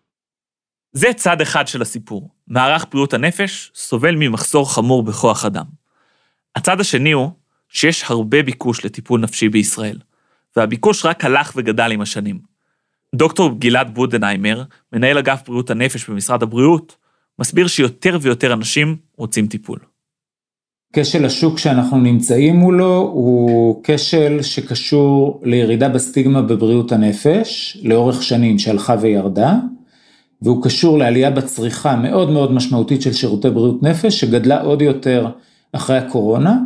זה 0.92 1.12
צד 1.16 1.40
אחד 1.40 1.68
של 1.68 1.82
הסיפור. 1.82 2.28
מערך 2.48 2.86
בריאות 2.90 3.14
הנפש 3.14 3.72
סובל 3.74 4.14
ממחסור 4.18 4.74
חמור 4.74 5.02
בכוח 5.02 5.44
אדם. 5.44 5.64
הצד 6.56 6.80
השני 6.80 7.12
הוא 7.12 7.30
שיש 7.68 8.04
הרבה 8.08 8.42
ביקוש 8.42 8.84
לטיפול 8.84 9.20
נפשי 9.20 9.48
בישראל, 9.48 9.98
והביקוש 10.56 11.04
רק 11.04 11.24
הלך 11.24 11.52
וגדל 11.56 11.92
עם 11.92 12.00
השנים. 12.00 12.38
דוקטור 13.14 13.50
גלעד 13.58 13.94
בודנהיימר, 13.94 14.62
מנהל 14.92 15.18
אגף 15.18 15.42
בריאות 15.46 15.70
הנפש 15.70 16.10
במשרד 16.10 16.42
הבריאות, 16.42 16.96
מסביר 17.38 17.66
שיותר 17.66 18.18
ויותר 18.22 18.52
אנשים 18.52 18.96
רוצים 19.16 19.46
טיפול. 19.46 19.78
כשל 20.92 21.24
השוק 21.24 21.58
שאנחנו 21.58 21.98
נמצאים 21.98 22.56
מולו 22.56 22.96
הוא 22.96 23.80
כשל 23.84 24.42
שקשור 24.42 25.40
לירידה 25.44 25.88
בסטיגמה 25.88 26.42
בבריאות 26.42 26.92
הנפש 26.92 27.78
לאורך 27.82 28.22
שנים 28.22 28.58
שהלכה 28.58 28.96
וירדה, 29.00 29.54
והוא 30.42 30.62
קשור 30.64 30.98
לעלייה 30.98 31.30
בצריכה 31.30 31.96
מאוד 31.96 32.30
מאוד 32.30 32.52
משמעותית 32.52 33.02
של 33.02 33.12
שירותי 33.12 33.50
בריאות 33.50 33.82
נפש 33.82 34.20
שגדלה 34.20 34.60
עוד 34.60 34.82
יותר 34.82 35.26
אחרי 35.72 35.98
הקורונה, 35.98 36.58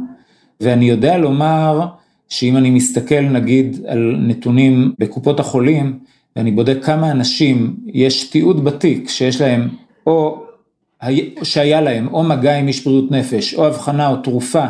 ואני 0.60 0.90
יודע 0.90 1.18
לומר 1.18 1.86
שאם 2.28 2.56
אני 2.56 2.70
מסתכל 2.70 3.20
נגיד 3.20 3.84
על 3.86 4.16
נתונים 4.18 4.92
בקופות 4.98 5.40
החולים, 5.40 5.98
ואני 6.36 6.50
בודק 6.50 6.78
כמה 6.82 7.10
אנשים 7.10 7.76
יש 7.86 8.24
תיעוד 8.30 8.64
בתיק 8.64 9.08
שיש 9.08 9.40
להם 9.40 9.68
או 10.06 10.44
שהיה 11.42 11.80
להם 11.80 12.08
או 12.12 12.22
מגע 12.22 12.58
עם 12.58 12.68
איש 12.68 12.84
בריאות 12.84 13.10
נפש 13.10 13.54
או 13.54 13.66
הבחנה 13.66 14.08
או 14.08 14.16
תרופה 14.16 14.64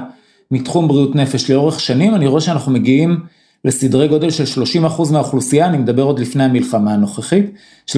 מתחום 0.51 0.89
בריאות 0.89 1.17
נפש 1.17 1.51
לאורך 1.51 1.81
שנים, 1.81 2.15
אני 2.15 2.27
רואה 2.27 2.41
שאנחנו 2.41 2.73
מגיעים 2.73 3.21
לסדרי 3.65 4.09
גודל 4.09 4.31
של 4.31 4.63
30% 4.83 5.13
מהאוכלוסייה, 5.13 5.67
אני 5.67 5.79
מדבר 5.79 6.03
עוד 6.03 6.19
לפני 6.19 6.45
המלחמה 6.45 6.95
הנוכחית, 6.95 7.51
30% 7.91 7.95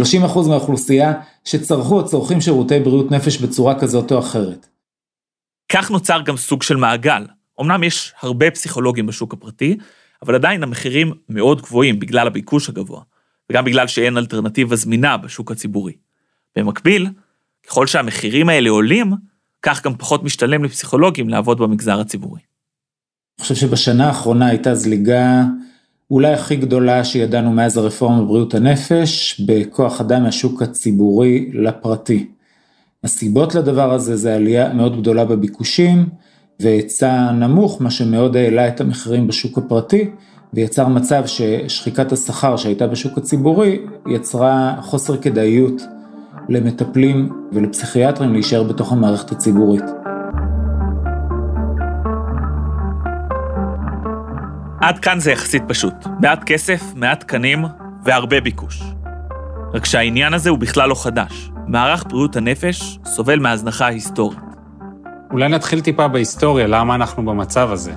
מהאוכלוסייה 0.48 1.12
שצרכו 1.44 1.96
או 1.96 2.04
צורכים 2.04 2.40
שירותי 2.40 2.80
בריאות 2.80 3.10
נפש 3.10 3.38
בצורה 3.38 3.80
כזאת 3.80 4.12
או 4.12 4.18
אחרת. 4.18 4.66
כך 5.72 5.90
נוצר 5.90 6.20
גם 6.24 6.36
סוג 6.36 6.62
של 6.62 6.76
מעגל. 6.76 7.24
אמנם 7.60 7.82
יש 7.82 8.12
הרבה 8.20 8.50
פסיכולוגים 8.50 9.06
בשוק 9.06 9.32
הפרטי, 9.32 9.76
אבל 10.22 10.34
עדיין 10.34 10.62
המחירים 10.62 11.12
מאוד 11.28 11.62
גבוהים 11.62 11.98
בגלל 11.98 12.26
הביקוש 12.26 12.68
הגבוה. 12.68 13.02
וגם 13.50 13.64
בגלל 13.64 13.86
שאין 13.86 14.16
אלטרנטיבה 14.16 14.76
זמינה 14.76 15.16
בשוק 15.16 15.52
הציבורי. 15.52 15.92
במקביל, 16.56 17.08
ככל 17.66 17.86
שהמחירים 17.86 18.48
האלה 18.48 18.70
עולים, 18.70 19.12
כך 19.62 19.84
גם 19.84 19.96
פחות 19.96 20.22
משתלם 20.22 20.64
לפסיכולוגים 20.64 21.28
לעבוד 21.28 21.58
במגזר 21.58 22.00
הציבורי. 22.00 22.40
אני 23.38 23.42
חושב 23.42 23.54
שבשנה 23.54 24.06
האחרונה 24.06 24.46
הייתה 24.46 24.74
זליגה 24.74 25.42
אולי 26.10 26.32
הכי 26.32 26.56
גדולה 26.56 27.04
שידענו 27.04 27.52
מאז 27.52 27.76
הרפורמה 27.76 28.22
בבריאות 28.22 28.54
הנפש, 28.54 29.40
בכוח 29.40 30.00
אדם 30.00 30.22
מהשוק 30.22 30.62
הציבורי 30.62 31.50
לפרטי. 31.54 32.26
הסיבות 33.04 33.54
לדבר 33.54 33.92
הזה 33.92 34.16
זה 34.16 34.34
עלייה 34.34 34.72
מאוד 34.72 35.00
גדולה 35.00 35.24
בביקושים 35.24 36.06
והיצע 36.60 37.30
נמוך, 37.32 37.82
מה 37.82 37.90
שמאוד 37.90 38.36
העלה 38.36 38.68
את 38.68 38.80
המחירים 38.80 39.26
בשוק 39.26 39.58
הפרטי, 39.58 40.10
ויצר 40.54 40.88
מצב 40.88 41.22
ששחיקת 41.26 42.12
השכר 42.12 42.56
שהייתה 42.56 42.86
בשוק 42.86 43.18
הציבורי 43.18 43.78
יצרה 44.06 44.74
חוסר 44.80 45.16
כדאיות 45.16 45.82
למטפלים 46.48 47.32
ולפסיכיאטרים 47.52 48.32
להישאר 48.32 48.62
בתוך 48.62 48.92
המערכת 48.92 49.32
הציבורית. 49.32 49.84
עד 54.80 54.98
כאן 54.98 55.20
זה 55.20 55.30
יחסית 55.30 55.62
פשוט. 55.68 55.94
מעט 56.20 56.44
כסף, 56.44 56.82
מעט 56.94 57.20
תקנים 57.20 57.64
והרבה 58.04 58.40
ביקוש. 58.40 58.82
רק 59.74 59.84
שהעניין 59.84 60.34
הזה 60.34 60.50
הוא 60.50 60.58
בכלל 60.58 60.88
לא 60.88 60.94
חדש. 60.94 61.50
מערך 61.66 62.04
בריאות 62.08 62.36
הנפש 62.36 62.98
סובל 63.04 63.38
מהזנחה 63.38 63.86
היסטורית. 63.86 64.45
אולי 65.30 65.48
נתחיל 65.48 65.80
טיפה 65.80 66.08
בהיסטוריה, 66.08 66.66
למה 66.66 66.94
אנחנו 66.94 67.24
במצב 67.24 67.72
הזה. 67.72 67.92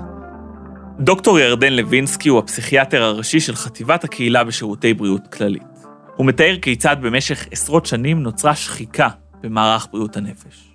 דוקטור 0.99 1.39
ירדן 1.39 1.73
לוינסקי 1.73 2.29
הוא 2.29 2.39
הפסיכיאטר 2.39 3.03
הראשי 3.03 3.39
של 3.39 3.55
חטיבת 3.55 4.03
הקהילה 4.03 4.43
בשירותי 4.43 4.93
בריאות 4.93 5.27
כללית. 5.27 5.63
הוא 6.15 6.25
מתאר 6.25 6.55
כיצד 6.61 6.97
במשך 7.01 7.47
עשרות 7.51 7.85
שנים 7.85 8.23
נוצרה 8.23 8.55
שחיקה 8.55 9.07
במערך 9.43 9.87
בריאות 9.91 10.17
הנפש. 10.17 10.69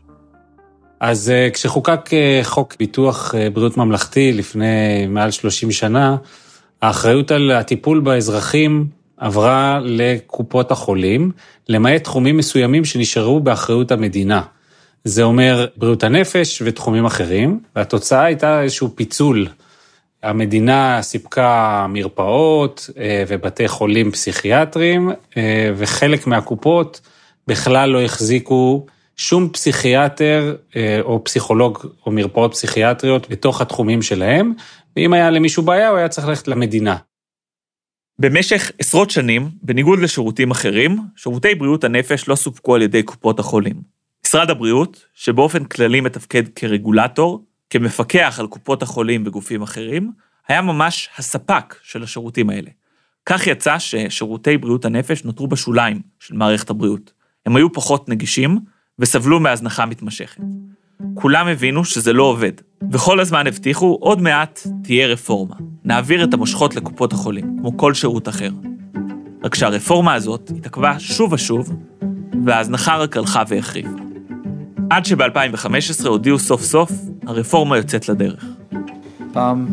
אז 1.01 1.33
uh, 1.33 1.55
כשחוקק 1.55 2.11
uh, 2.11 2.45
חוק 2.45 2.77
ביטוח 2.79 3.35
uh, 3.35 3.51
בריאות 3.55 3.77
ממלכתי 3.77 4.33
לפני 4.33 5.07
מעל 5.09 5.31
30 5.31 5.73
שנה, 5.73 6.17
האחריות 6.83 7.31
על 7.31 7.51
הטיפול 7.51 8.01
באזרחים 8.01 8.87
עברה 9.17 9.81
לקופות 9.83 10.71
החולים, 10.71 11.31
למעט 11.69 12.05
תחומים 12.05 12.37
מסוימים 12.37 12.85
שנשארו 12.85 13.41
באחריות 13.41 13.93
המדינה. 13.93 14.43
זה 15.05 15.23
אומר 15.23 15.67
בריאות 15.77 16.03
הנפש 16.03 16.63
ותחומים 16.65 17.05
אחרים, 17.05 17.61
והתוצאה 17.77 18.25
הייתה 18.25 18.63
איזשהו 18.63 18.97
פיצול 18.97 19.49
המדינה 20.23 21.03
סיפקה 21.03 21.87
מרפאות 21.89 22.91
אה, 22.99 23.25
ובתי 23.29 23.69
חולים 23.69 24.11
פסיכיאטריים, 24.11 25.11
אה, 25.37 25.71
וחלק 25.77 26.27
מהקופות 26.27 27.01
בכלל 27.47 27.91
לא 27.91 28.03
החזיקו 28.03 28.87
שום 29.17 29.49
פסיכיאטר 29.49 30.57
אה, 30.77 30.99
או 31.03 31.25
פסיכולוג 31.25 31.79
או 32.07 32.13
מרפאות 32.13 32.53
פסיכיאטריות 32.53 33.31
בתוך 33.31 33.61
התחומים 33.61 34.03
שלהם, 34.03 34.53
ואם 34.97 35.13
היה 35.13 35.31
למישהו 35.31 35.63
בעיה, 35.63 35.89
הוא 35.89 35.99
היה 35.99 36.09
צריך 36.09 36.29
ללכת 36.29 36.49
למדינה. 36.49 36.97
במשך 38.19 38.71
עשרות 38.79 39.11
שנים, 39.11 39.49
בניגוד 39.63 39.99
לשירותים 39.99 40.51
אחרים, 40.51 40.99
שירותי 41.17 41.55
בריאות 41.55 41.85
הנפש 41.85 42.29
לא 42.29 42.35
סופקו 42.35 42.75
על 42.75 42.83
ידי 42.83 43.03
קופות 43.03 43.39
החולים. 43.39 43.94
משרד 44.35 44.51
הבריאות, 44.51 45.05
שבאופן 45.15 45.65
כללי 45.65 46.01
מתפקד 46.01 46.43
כרגולטור, 46.49 47.45
כמפקח 47.71 48.37
על 48.41 48.47
קופות 48.47 48.83
החולים 48.83 49.23
וגופים 49.27 49.63
אחרים, 49.63 50.13
היה 50.49 50.63
ממש 50.63 51.09
הספק 51.19 51.75
של 51.83 52.03
השירותים 52.03 52.51
האלה. 52.51 52.71
כך 53.27 53.47
יצא 53.47 53.79
ששירותי 53.79 54.59
בריאות 54.59 54.85
הנפש 54.85 55.25
נותרו 55.25 55.47
בשוליים 55.47 56.01
של 56.21 56.35
מערכת 56.35 56.71
הבריאות. 56.71 57.13
הם 57.47 57.57
היו 57.57 57.73
פחות 57.73 58.09
נגישים 58.09 58.59
וסבלו 58.99 59.41
מהזנחה 59.41 59.87
מתמשכת. 59.87 60.41
כולם 61.15 61.47
הבינו 61.47 61.85
שזה 61.85 62.13
לא 62.13 62.23
עובד, 62.23 62.53
וכל 62.93 63.21
הזמן 63.21 63.47
הבטיחו, 63.47 63.99
עוד 64.01 64.23
מעט 64.23 64.61
תהיה 64.85 65.07
רפורמה. 65.07 65.57
נעביר 65.85 66.25
את 66.25 66.35
המושכות 66.35 66.77
לקופות 66.77 67.13
החולים, 67.13 67.57
כמו 67.61 67.77
כל 67.77 67.95
שירות 67.95 68.29
אחר. 68.29 68.51
רק 69.45 69.55
שהרפורמה 69.55 70.15
הזאת 70.15 70.51
התעכבה 70.57 70.99
שוב 71.01 71.33
ושוב, 71.33 71.73
וההזנחה 72.45 72.97
רק 72.97 73.17
הלכה 73.17 73.43
והחריבה. 73.49 74.04
עד 74.91 75.05
שב-2015 75.05 76.09
הודיעו 76.09 76.39
סוף 76.39 76.63
סוף 76.63 76.93
הרפורמה 77.27 77.77
יוצאת 77.77 78.09
לדרך. 78.09 78.45
פעם 79.33 79.67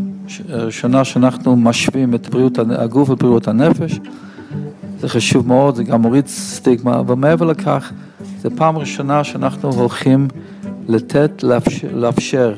ראשונה 0.49 1.03
שאנחנו 1.03 1.55
משווים 1.55 2.15
את 2.15 2.29
בריאות 2.29 2.59
הגוף 2.59 3.09
ובריאות 3.09 3.47
הנפש, 3.47 3.99
זה 4.99 5.09
חשוב 5.09 5.47
מאוד, 5.47 5.75
זה 5.75 5.83
גם 5.83 6.01
מוריד 6.01 6.27
סטיגמה, 6.27 6.99
אבל 6.99 7.15
מעבר 7.15 7.45
לכך, 7.45 7.91
זו 8.41 8.49
פעם 8.55 8.77
ראשונה 8.77 9.23
שאנחנו 9.23 9.71
הולכים 9.71 10.27
לתת, 10.87 11.43
לאפשר, 11.43 11.87
לאפשר 11.93 12.53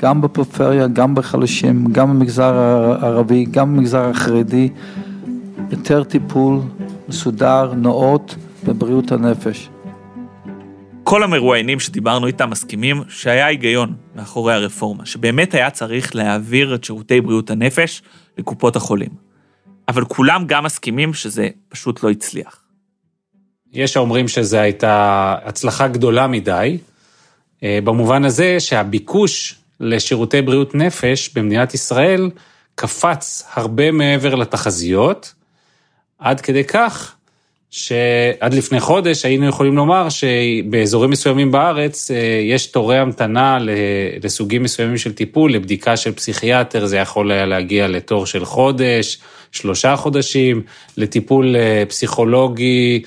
גם 0.00 0.20
בפריפריה, 0.20 0.86
גם 0.86 1.14
בחלשים, 1.14 1.86
גם 1.92 2.10
במגזר 2.10 2.54
הערבי, 2.54 3.44
גם 3.50 3.76
במגזר 3.76 4.08
החרדי, 4.08 4.68
יותר 5.70 6.04
טיפול 6.04 6.60
מסודר, 7.08 7.72
נאות, 7.76 8.36
בבריאות 8.64 9.12
הנפש. 9.12 9.70
כל 11.10 11.22
המרואיינים 11.22 11.80
שדיברנו 11.80 12.26
איתם 12.26 12.50
מסכימים 12.50 13.02
שהיה 13.08 13.46
היגיון 13.46 13.94
מאחורי 14.14 14.54
הרפורמה, 14.54 15.06
שבאמת 15.06 15.54
היה 15.54 15.70
צריך 15.70 16.14
להעביר 16.14 16.74
את 16.74 16.84
שירותי 16.84 17.20
בריאות 17.20 17.50
הנפש 17.50 18.02
לקופות 18.38 18.76
החולים. 18.76 19.08
אבל 19.88 20.04
כולם 20.04 20.44
גם 20.46 20.64
מסכימים 20.64 21.14
שזה 21.14 21.48
פשוט 21.68 22.02
לא 22.02 22.10
הצליח. 22.10 22.62
יש 23.72 23.96
האומרים 23.96 24.28
שזו 24.28 24.56
הייתה 24.58 25.36
הצלחה 25.44 25.88
גדולה 25.88 26.26
מדי, 26.26 26.78
אה, 27.62 27.78
במובן 27.84 28.24
הזה 28.24 28.60
שהביקוש 28.60 29.54
לשירותי 29.80 30.42
בריאות 30.42 30.74
נפש 30.74 31.28
במדינת 31.34 31.74
ישראל 31.74 32.30
קפץ 32.74 33.48
הרבה 33.54 33.90
מעבר 33.90 34.34
לתחזיות, 34.34 35.34
עד 36.18 36.40
כדי 36.40 36.64
כך 36.64 37.14
שעד 37.70 38.54
לפני 38.54 38.80
חודש 38.80 39.24
היינו 39.24 39.46
יכולים 39.46 39.76
לומר 39.76 40.08
שבאזורים 40.08 41.10
מסוימים 41.10 41.50
בארץ 41.50 42.10
אה, 42.10 42.16
יש 42.42 42.66
תורי 42.66 42.98
המתנה 42.98 43.58
לסוגים 44.22 44.62
מסוימים 44.62 44.98
של 44.98 45.12
טיפול, 45.12 45.52
לבדיקה 45.52 45.96
של 45.96 46.12
פסיכיאטר, 46.12 46.86
זה 46.86 46.96
יכול 46.96 47.30
היה 47.30 47.46
להגיע 47.46 47.88
לתור 47.88 48.26
של 48.26 48.44
חודש, 48.44 49.18
שלושה 49.52 49.96
חודשים, 49.96 50.62
לטיפול 50.96 51.56
אה, 51.56 51.82
פסיכולוגי 51.88 53.02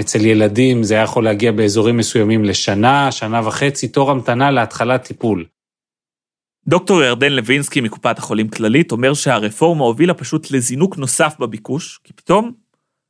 אצל 0.00 0.26
ילדים, 0.26 0.82
זה 0.82 0.94
היה 0.94 1.02
יכול 1.02 1.24
להגיע 1.24 1.52
באזורים 1.52 1.96
מסוימים 1.96 2.44
לשנה, 2.44 3.12
שנה 3.12 3.48
וחצי, 3.48 3.88
תור 3.88 4.10
המתנה 4.10 4.50
להתחלת 4.50 5.02
טיפול. 5.02 5.44
דוקטור 6.68 7.02
ירדן 7.02 7.32
לוינסקי 7.32 7.80
מקופת 7.80 8.18
החולים 8.18 8.48
כללית 8.48 8.92
אומר 8.92 9.14
שהרפורמה 9.14 9.84
הובילה 9.84 10.14
פשוט 10.14 10.50
לזינוק 10.50 10.96
נוסף 10.96 11.34
בביקוש, 11.38 12.00
כי 12.04 12.12
פתאום 12.12 12.52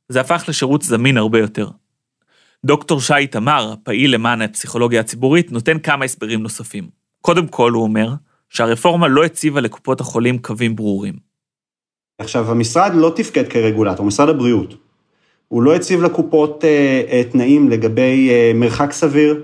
זה 0.09 0.21
הפך 0.21 0.45
לשירות 0.47 0.81
זמין 0.81 1.17
הרבה 1.17 1.39
יותר. 1.39 1.69
דוקטור 2.65 3.01
שי 3.01 3.27
תמר, 3.31 3.73
פעיל 3.83 4.13
למען 4.13 4.41
הפסיכולוגיה 4.41 4.99
הציבורית, 4.99 5.51
נותן 5.51 5.79
כמה 5.79 6.05
הסברים 6.05 6.43
נוספים. 6.43 6.89
קודם 7.21 7.47
כל, 7.47 7.71
הוא 7.71 7.83
אומר, 7.83 8.13
שהרפורמה 8.49 9.07
לא 9.07 9.23
הציבה 9.23 9.61
לקופות 9.61 10.01
החולים 10.01 10.37
קווים 10.37 10.75
ברורים. 10.75 11.13
עכשיו, 12.19 12.51
המשרד 12.51 12.91
לא 12.95 13.13
תפקד 13.15 13.47
כרגולטור, 13.47 14.05
משרד 14.05 14.29
הבריאות. 14.29 14.75
הוא 15.47 15.63
לא 15.63 15.75
הציב 15.75 16.01
לקופות 16.01 16.65
אה, 16.65 17.01
אה, 17.11 17.23
תנאים 17.31 17.69
לגבי 17.69 18.29
אה, 18.29 18.51
מרחק 18.55 18.91
סביר, 18.91 19.43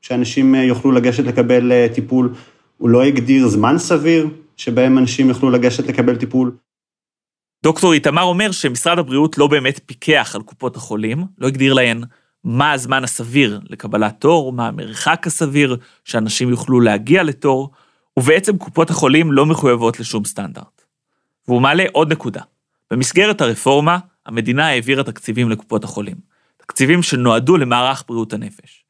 שאנשים 0.00 0.54
אה, 0.54 0.62
יוכלו 0.62 0.92
לגשת 0.92 1.24
לקבל 1.24 1.72
אה, 1.72 1.86
טיפול. 1.94 2.34
הוא 2.78 2.88
לא 2.88 3.02
הגדיר 3.02 3.48
זמן 3.48 3.78
סביר 3.78 4.28
שבהם 4.56 4.98
אנשים 4.98 5.28
יוכלו 5.28 5.50
לגשת 5.50 5.86
לקבל 5.86 6.16
טיפול. 6.16 6.52
דוקטור 7.62 7.92
איתמר 7.92 8.22
אומר 8.22 8.50
שמשרד 8.50 8.98
הבריאות 8.98 9.38
לא 9.38 9.46
באמת 9.46 9.80
פיקח 9.86 10.32
על 10.34 10.42
קופות 10.42 10.76
החולים, 10.76 11.24
לא 11.38 11.46
הגדיר 11.46 11.74
להן 11.74 12.02
מה 12.44 12.72
הזמן 12.72 13.04
הסביר 13.04 13.60
לקבלת 13.68 14.14
תור, 14.18 14.52
מה 14.52 14.68
המרחק 14.68 15.26
הסביר 15.26 15.76
שאנשים 16.04 16.50
יוכלו 16.50 16.80
להגיע 16.80 17.22
לתור, 17.22 17.70
ובעצם 18.18 18.58
קופות 18.58 18.90
החולים 18.90 19.32
לא 19.32 19.46
מחויבות 19.46 20.00
לשום 20.00 20.24
סטנדרט. 20.24 20.84
והוא 21.48 21.62
מעלה 21.62 21.84
עוד 21.92 22.12
נקודה. 22.12 22.40
במסגרת 22.90 23.40
הרפורמה, 23.40 23.98
המדינה 24.26 24.66
העבירה 24.66 25.04
תקציבים 25.04 25.50
לקופות 25.50 25.84
החולים. 25.84 26.16
תקציבים 26.56 27.02
שנועדו 27.02 27.56
למערך 27.56 28.04
בריאות 28.08 28.32
הנפש. 28.32 28.84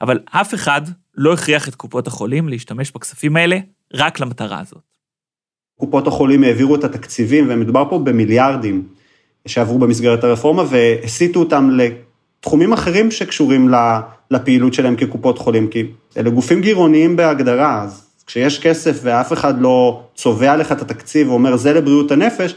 אבל 0.00 0.20
אף 0.30 0.54
אחד 0.54 0.82
לא 1.14 1.32
הכריח 1.32 1.68
את 1.68 1.74
קופות 1.74 2.06
החולים 2.06 2.48
להשתמש 2.48 2.90
בכספים 2.90 3.36
האלה 3.36 3.58
רק 3.94 4.20
למטרה 4.20 4.60
הזאת. 4.60 4.93
קופות 5.80 6.06
החולים 6.06 6.44
העבירו 6.44 6.74
את 6.74 6.84
התקציבים, 6.84 7.46
ומדובר 7.48 7.84
פה 7.90 7.98
במיליארדים 7.98 8.82
שעברו 9.46 9.78
במסגרת 9.78 10.24
הרפורמה, 10.24 10.64
והסיטו 10.68 11.40
אותם 11.40 11.70
לתחומים 11.70 12.72
אחרים 12.72 13.10
שקשורים 13.10 13.70
לפעילות 14.30 14.74
שלהם 14.74 14.96
כקופות 14.96 15.38
חולים, 15.38 15.68
כי 15.68 15.86
אלה 16.16 16.30
גופים 16.30 16.60
גירעוניים 16.60 17.16
בהגדרה, 17.16 17.82
אז 17.82 18.02
כשיש 18.26 18.58
כסף 18.58 19.00
ואף 19.02 19.32
אחד 19.32 19.60
לא 19.60 20.02
צובע 20.14 20.56
לך 20.56 20.72
את 20.72 20.82
התקציב 20.82 21.30
ואומר 21.30 21.56
זה 21.56 21.72
לבריאות 21.72 22.10
הנפש, 22.10 22.54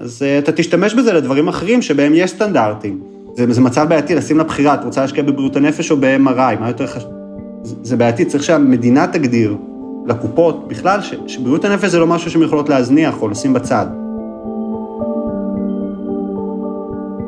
אז 0.00 0.22
אה, 0.22 0.38
אתה 0.38 0.52
תשתמש 0.52 0.94
בזה 0.94 1.12
לדברים 1.12 1.48
אחרים 1.48 1.82
שבהם 1.82 2.12
יש 2.14 2.30
סטנדרטים. 2.30 3.02
זה, 3.36 3.52
זה 3.52 3.60
מצב 3.60 3.88
בעייתי 3.88 4.14
לשים 4.14 4.38
לבחירה, 4.38 4.74
את 4.74 4.84
רוצה 4.84 5.00
להשקיע 5.00 5.22
בבריאות 5.22 5.56
הנפש 5.56 5.90
או 5.90 5.96
ב-MRI, 5.96 6.60
מה 6.60 6.68
יותר 6.68 6.86
חשוב? 6.86 7.10
זה, 7.62 7.74
זה 7.82 7.96
בעייתי, 7.96 8.24
צריך 8.24 8.44
שהמדינה 8.44 9.06
תגדיר 9.06 9.56
לקופות 10.06 10.68
בכלל, 10.68 11.02
ש, 11.02 11.14
שבריאות 11.26 11.64
הנפש 11.64 11.84
זה 11.84 11.98
לא 11.98 12.06
משהו 12.06 12.30
שהן 12.30 12.42
יכולות 12.42 12.68
להזניח 12.68 13.22
או 13.22 13.28
לשים 13.28 13.52
בצד. 13.52 13.86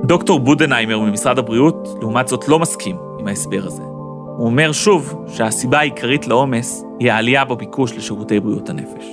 דוקטור 0.04 0.40
בודנהיימר 0.40 0.98
ממשרד 0.98 1.38
הבריאות, 1.38 1.88
לעומת 2.00 2.28
זאת, 2.28 2.48
לא 2.48 2.58
מסכים 2.58 2.96
עם 3.18 3.28
ההסבר 3.28 3.66
הזה. 3.66 3.82
הוא 3.82 4.46
אומר 4.46 4.72
שוב 4.72 5.24
שהסיבה 5.28 5.78
העיקרית 5.78 6.26
לעומס 6.26 6.84
היא 7.00 7.12
העלייה 7.12 7.44
בביקוש 7.44 7.92
לשירותי 7.92 8.40
בריאות 8.40 8.68
הנפש. 8.68 9.04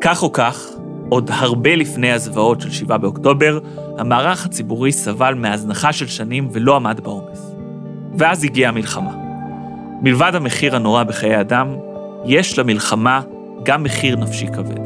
כך 0.00 0.22
או 0.22 0.32
כך, 0.32 0.68
עוד 1.08 1.30
הרבה 1.34 1.76
לפני 1.76 2.12
הזוועות 2.12 2.60
של 2.60 2.70
7 2.70 2.96
באוקטובר, 2.96 3.58
המערך 3.98 4.46
הציבורי 4.46 4.92
סבל 4.92 5.34
מהזנחה 5.34 5.92
של 5.92 6.06
שנים 6.06 6.48
ולא 6.52 6.76
עמד 6.76 7.00
בעומס. 7.00 7.54
ואז 8.18 8.44
הגיעה 8.44 8.68
המלחמה. 8.68 9.12
מלבד 10.02 10.34
המחיר 10.34 10.76
הנורא 10.76 11.04
בחיי 11.04 11.40
אדם, 11.40 11.76
יש 12.26 12.58
למלחמה 12.58 13.20
גם 13.62 13.82
מחיר 13.82 14.16
נפשי 14.16 14.46
כבד. 14.46 14.80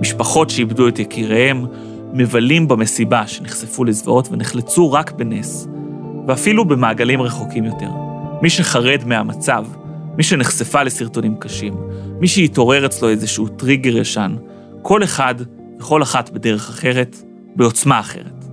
משפחות 0.00 0.50
שאיבדו 0.50 0.88
את 0.88 0.98
יקיריהם, 0.98 1.66
מבלים 2.12 2.68
במסיבה 2.68 3.26
שנחשפו 3.26 3.84
לזוועות 3.84 4.28
ונחלצו 4.30 4.92
רק 4.92 5.12
בנס, 5.12 5.68
ואפילו 6.26 6.64
במעגלים 6.64 7.22
רחוקים 7.22 7.64
יותר. 7.64 7.90
מי 8.42 8.50
שחרד 8.50 9.00
מהמצב, 9.06 9.64
מי 10.16 10.22
שנחשפה 10.22 10.82
לסרטונים 10.82 11.36
קשים, 11.36 11.74
מי 12.20 12.28
שהתעורר 12.28 12.86
אצלו 12.86 13.08
איזשהו 13.08 13.48
טריגר 13.48 13.96
ישן, 13.96 14.36
כל 14.82 15.04
אחד 15.04 15.34
וכל 15.78 16.02
אחת 16.02 16.30
בדרך 16.30 16.68
אחרת, 16.68 17.16
בעוצמה 17.56 18.00
אחרת. 18.00 18.44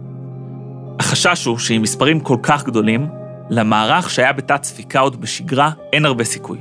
החשש 0.99 1.45
הוא 1.45 1.57
שעם 1.57 1.81
מספרים 1.81 2.19
כל 2.19 2.37
כך 2.43 2.63
גדולים, 2.63 3.07
למערך 3.49 4.09
שהיה 4.09 4.33
בתת 4.33 4.63
ספיקה 4.63 4.99
עוד 4.99 5.21
בשגרה 5.21 5.71
אין 5.93 6.05
הרבה 6.05 6.23
סיכוי. 6.23 6.57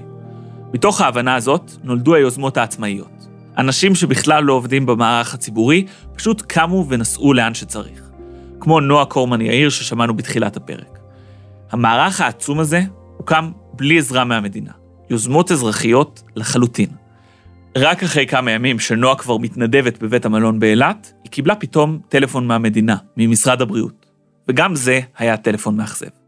מתוך 0.75 1.01
ההבנה 1.01 1.35
הזאת 1.35 1.73
נולדו 1.83 2.15
היוזמות 2.15 2.57
העצמאיות. 2.57 3.27
אנשים 3.59 3.95
שבכלל 3.95 4.45
לא 4.45 4.53
עובדים 4.53 4.87
במערך 4.87 5.35
הציבורי, 5.35 5.87
פשוט 6.17 6.43
קמו 6.43 6.87
ונסעו 6.89 7.33
לאן 7.33 7.55
שצריך. 7.55 8.11
כמו 8.61 8.81
נועה 8.81 9.05
קורמן 9.05 9.41
יאיר 9.41 9.71
ששמענו 9.71 10.15
בתחילת 10.17 10.57
הפרק. 10.57 10.99
המערך 11.71 12.21
העצום 12.21 12.61
הזה 12.61 12.83
הוקם 13.17 13.51
בלי 13.73 13.99
עזרה 13.99 14.25
מהמדינה. 14.25 14.71
יוזמות 15.11 15.53
אזרחיות 15.53 16.23
לחלוטין. 16.37 16.89
רק 17.77 18.03
אחרי 18.03 18.27
כמה 18.27 18.51
ימים 18.51 18.79
שנועה 18.79 19.17
כבר 19.17 19.39
מתנדבת 19.39 20.03
בבית 20.03 20.25
המלון 20.25 20.59
באילת, 20.59 21.13
היא 21.25 21.31
קיבלה 21.31 21.55
פתאום 21.55 21.99
טלפון 22.09 22.47
מהמדינה, 22.47 22.97
ממשרד 23.17 23.63
הבריאות. 23.63 24.07
וגם 24.49 24.75
זה 24.75 25.01
היה 25.19 25.37
טלפון 25.37 25.77
מאכזב. 25.77 26.24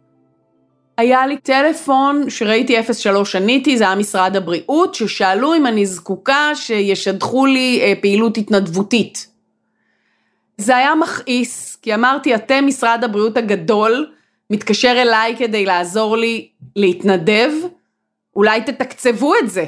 היה 0.99 1.27
לי 1.27 1.37
טלפון 1.37 2.31
שראיתי 2.31 2.77
03 2.93 3.37
עניתי, 3.37 3.79
זה 3.79 3.85
היה 3.85 3.95
משרד 3.95 4.37
הבריאות, 4.37 4.95
ששאלו 4.95 5.55
אם 5.55 5.67
אני 5.67 5.87
זקוקה 5.87 6.51
שישדכו 6.55 7.47
לי 7.47 7.81
אה, 7.83 7.93
פעילות 8.01 8.37
התנדבותית. 8.37 9.27
זה 10.59 10.77
היה 10.77 10.95
מכעיס, 10.95 11.77
כי 11.83 11.95
אמרתי, 11.95 12.35
אתם 12.35 12.67
משרד 12.67 13.05
הבריאות 13.05 13.37
הגדול, 13.37 14.13
מתקשר 14.51 14.95
אליי 15.03 15.37
כדי 15.39 15.67
לעזור 15.67 16.17
לי 16.17 16.49
להתנדב, 16.77 17.51
אולי 18.37 18.61
תתקצבו 18.61 19.33
את 19.43 19.51
זה. 19.51 19.65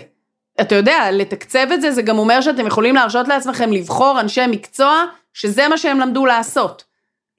אתה 0.61 0.75
יודע, 0.75 1.11
לתקצב 1.13 1.67
את 1.75 1.81
זה, 1.81 1.91
זה 1.91 2.03
גם 2.03 2.19
אומר 2.19 2.41
שאתם 2.41 2.67
יכולים 2.67 2.95
להרשות 2.95 3.29
לעצמכם 3.29 3.73
לבחור 3.73 4.21
אנשי 4.21 4.47
מקצוע, 4.47 5.05
שזה 5.35 5.69
מה 5.69 5.79
שהם 5.79 6.01
למדו 6.01 6.27
לעשות. 6.27 6.85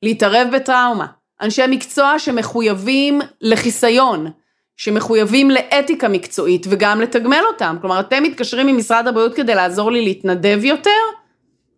להתערב 0.04 0.47
בטראומה. 0.54 1.06
אנשי 1.41 1.62
מקצוע 1.69 2.19
שמחויבים 2.19 3.21
לחיסיון, 3.41 4.32
שמחויבים 4.78 5.52
לאתיקה 5.52 6.08
מקצועית 6.08 6.65
וגם 6.69 7.02
לתגמל 7.02 7.41
אותם. 7.47 7.78
כלומר, 7.82 7.99
אתם 7.99 8.23
מתקשרים 8.23 8.67
ממשרד 8.67 9.08
הבריאות 9.08 9.36
כדי 9.36 9.56
לעזור 9.56 9.91
לי 9.91 10.02
להתנדב 10.02 10.60
יותר? 10.63 10.99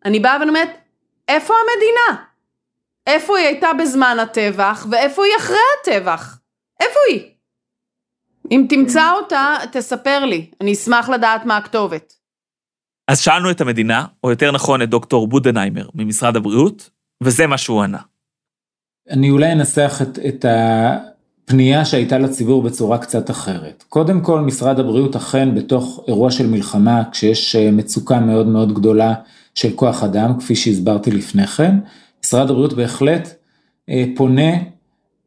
אני 0.06 0.20
באה 0.20 0.38
ואומרת, 0.42 0.70
איפה 1.28 1.54
המדינה? 1.54 2.24
איפה 3.08 3.38
היא 3.38 3.48
הייתה 3.48 3.74
בזמן 3.80 4.18
הטבח 4.22 4.86
ואיפה 4.92 5.26
היא 5.26 5.34
אחרי 5.38 5.58
הטבח? 5.82 6.38
איפה 6.80 7.00
היא? 7.10 7.22
אם 8.52 8.66
תמצא 8.70 9.12
אותה, 9.12 9.56
תספר 9.72 10.26
לי. 10.26 10.52
אני 10.62 10.74
אשמח 10.74 11.10
לדעת 11.10 11.46
מה 11.46 11.58
הכתובת. 11.58 12.14
אז 13.08 13.20
שאלנו 13.20 13.52
את 13.52 13.62
המדינה, 13.62 14.06
או 14.24 14.30
יותר 14.30 14.52
נכון 14.52 14.82
את 14.82 14.90
דוקטור 14.90 15.28
בודנהיימר 15.28 15.90
ממשרד 15.96 16.36
הבריאות, 16.36 16.90
וזה 17.24 17.48
מה 17.48 17.58
שהוא 17.58 17.84
ענה. 17.84 18.11
אני 19.12 19.30
אולי 19.30 19.52
אנסח 19.52 20.02
את, 20.02 20.20
את 20.28 20.46
הפנייה 20.50 21.86
שהייתה 21.86 22.18
לציבור 22.18 22.64
בצורה 22.64 22.98
קצת 22.98 23.30
אחרת. 23.30 23.84
קודם 23.90 24.22
כל, 24.22 24.40
משרד 24.40 24.80
הבריאות 24.80 25.16
אכן 25.16 25.56
בתוך 25.56 26.04
אירוע 26.08 26.32
של 26.32 26.48
מלחמה, 26.48 27.04
כשיש 27.12 27.56
אה, 27.56 27.72
מצוקה 27.72 28.20
מאוד 28.20 28.48
מאוד 28.48 28.74
גדולה 28.74 29.14
של 29.56 29.72
כוח 29.76 30.04
אדם, 30.04 30.40
כפי 30.40 30.56
שהסברתי 30.56 31.12
לפני 31.12 31.48
כן, 31.48 31.76
משרד 32.24 32.50
הבריאות 32.50 32.74
בהחלט 32.74 33.34
אה, 33.90 34.06
פונה 34.16 34.52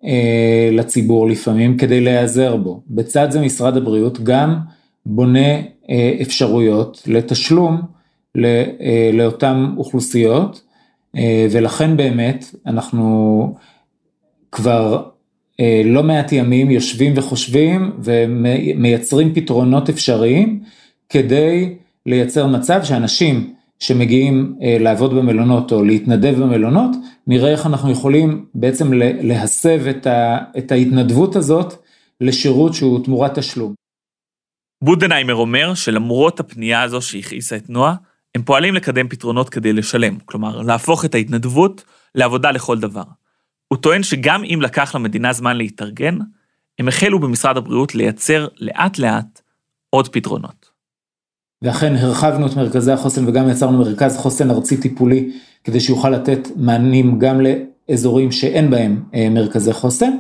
אה, 0.05 0.69
לציבור 0.73 1.29
לפעמים 1.29 1.77
כדי 1.79 2.01
להיעזר 2.01 2.57
בו. 2.57 2.81
בצד 2.89 3.31
זה 3.31 3.41
משרד 3.41 3.77
הבריאות 3.77 4.21
גם 4.21 4.59
בונה 5.07 5.49
אה, 5.91 6.17
אפשרויות 6.23 7.03
לתשלום 7.07 7.83
אה, 8.37 9.11
לאותן 9.13 9.67
אוכלוסיות, 9.77 10.61
ולכן 11.51 11.97
באמת 11.97 12.45
אנחנו 12.67 13.55
כבר 14.55 15.03
לא 15.85 16.03
מעט 16.03 16.33
ימים 16.33 16.71
יושבים 16.71 17.13
וחושבים 17.17 17.93
ומייצרים 18.05 19.35
פתרונות 19.35 19.89
אפשריים 19.89 20.63
כדי 21.09 21.75
לייצר 22.07 22.47
מצב 22.47 22.85
שאנשים 22.85 23.55
שמגיעים 23.79 24.57
לעבוד 24.81 25.15
במלונות 25.15 25.73
או 25.73 25.85
להתנדב 25.85 26.35
במלונות, 26.43 26.91
נראה 27.27 27.51
איך 27.51 27.67
אנחנו 27.67 27.91
יכולים 27.91 28.45
בעצם 28.55 28.93
להסב 29.23 29.87
את, 29.87 30.07
ה, 30.07 30.39
את 30.59 30.73
ההתנדבות 30.73 31.37
הזאת 31.37 31.75
לשירות 32.21 32.75
שהוא 32.75 33.05
תמורת 33.05 33.39
תשלום. 33.39 33.75
בודנהיימר 34.85 35.35
אומר 35.35 35.75
שלמרות 35.75 36.41
הפנייה 36.41 36.83
הזו 36.83 37.03
שהכעיסה 37.03 37.57
את 37.57 37.71
נועה, 37.71 37.95
הם 38.35 38.43
פועלים 38.43 38.75
לקדם 38.75 39.09
פתרונות 39.09 39.49
כדי 39.49 39.73
לשלם, 39.73 40.19
כלומר, 40.25 40.63
להפוך 40.63 41.05
את 41.05 41.15
ההתנדבות 41.15 41.85
לעבודה 42.15 42.51
לכל 42.51 42.79
דבר. 42.79 43.03
הוא 43.75 43.81
טוען 43.81 44.03
שגם 44.03 44.45
אם 44.45 44.59
לקח 44.63 44.95
למדינה 44.95 45.33
זמן 45.33 45.57
להתארגן, 45.57 46.19
הם 46.79 46.89
החלו 46.89 47.19
במשרד 47.19 47.57
הבריאות 47.57 47.95
לייצר 47.95 48.49
לאט-לאט 48.59 49.41
עוד 49.91 50.09
פתרונות. 50.09 50.71
ואכן 51.63 51.97
הרחבנו 51.97 52.47
את 52.47 52.57
מרכזי 52.57 52.93
החוסן 52.93 53.29
וגם 53.29 53.49
יצרנו 53.49 53.79
מרכז 53.79 54.17
חוסן 54.17 54.51
ארצי 54.51 54.77
טיפולי 54.77 55.31
כדי 55.65 55.81
שיוכל 55.81 56.11
לתת 56.11 56.49
מענים 56.57 57.19
גם 57.19 57.41
לאזורים 57.41 58.33
שאין 58.33 58.71
בהם 58.71 59.03
אה, 59.15 59.29
מרכזי 59.31 59.73
חוסן. 59.73 60.11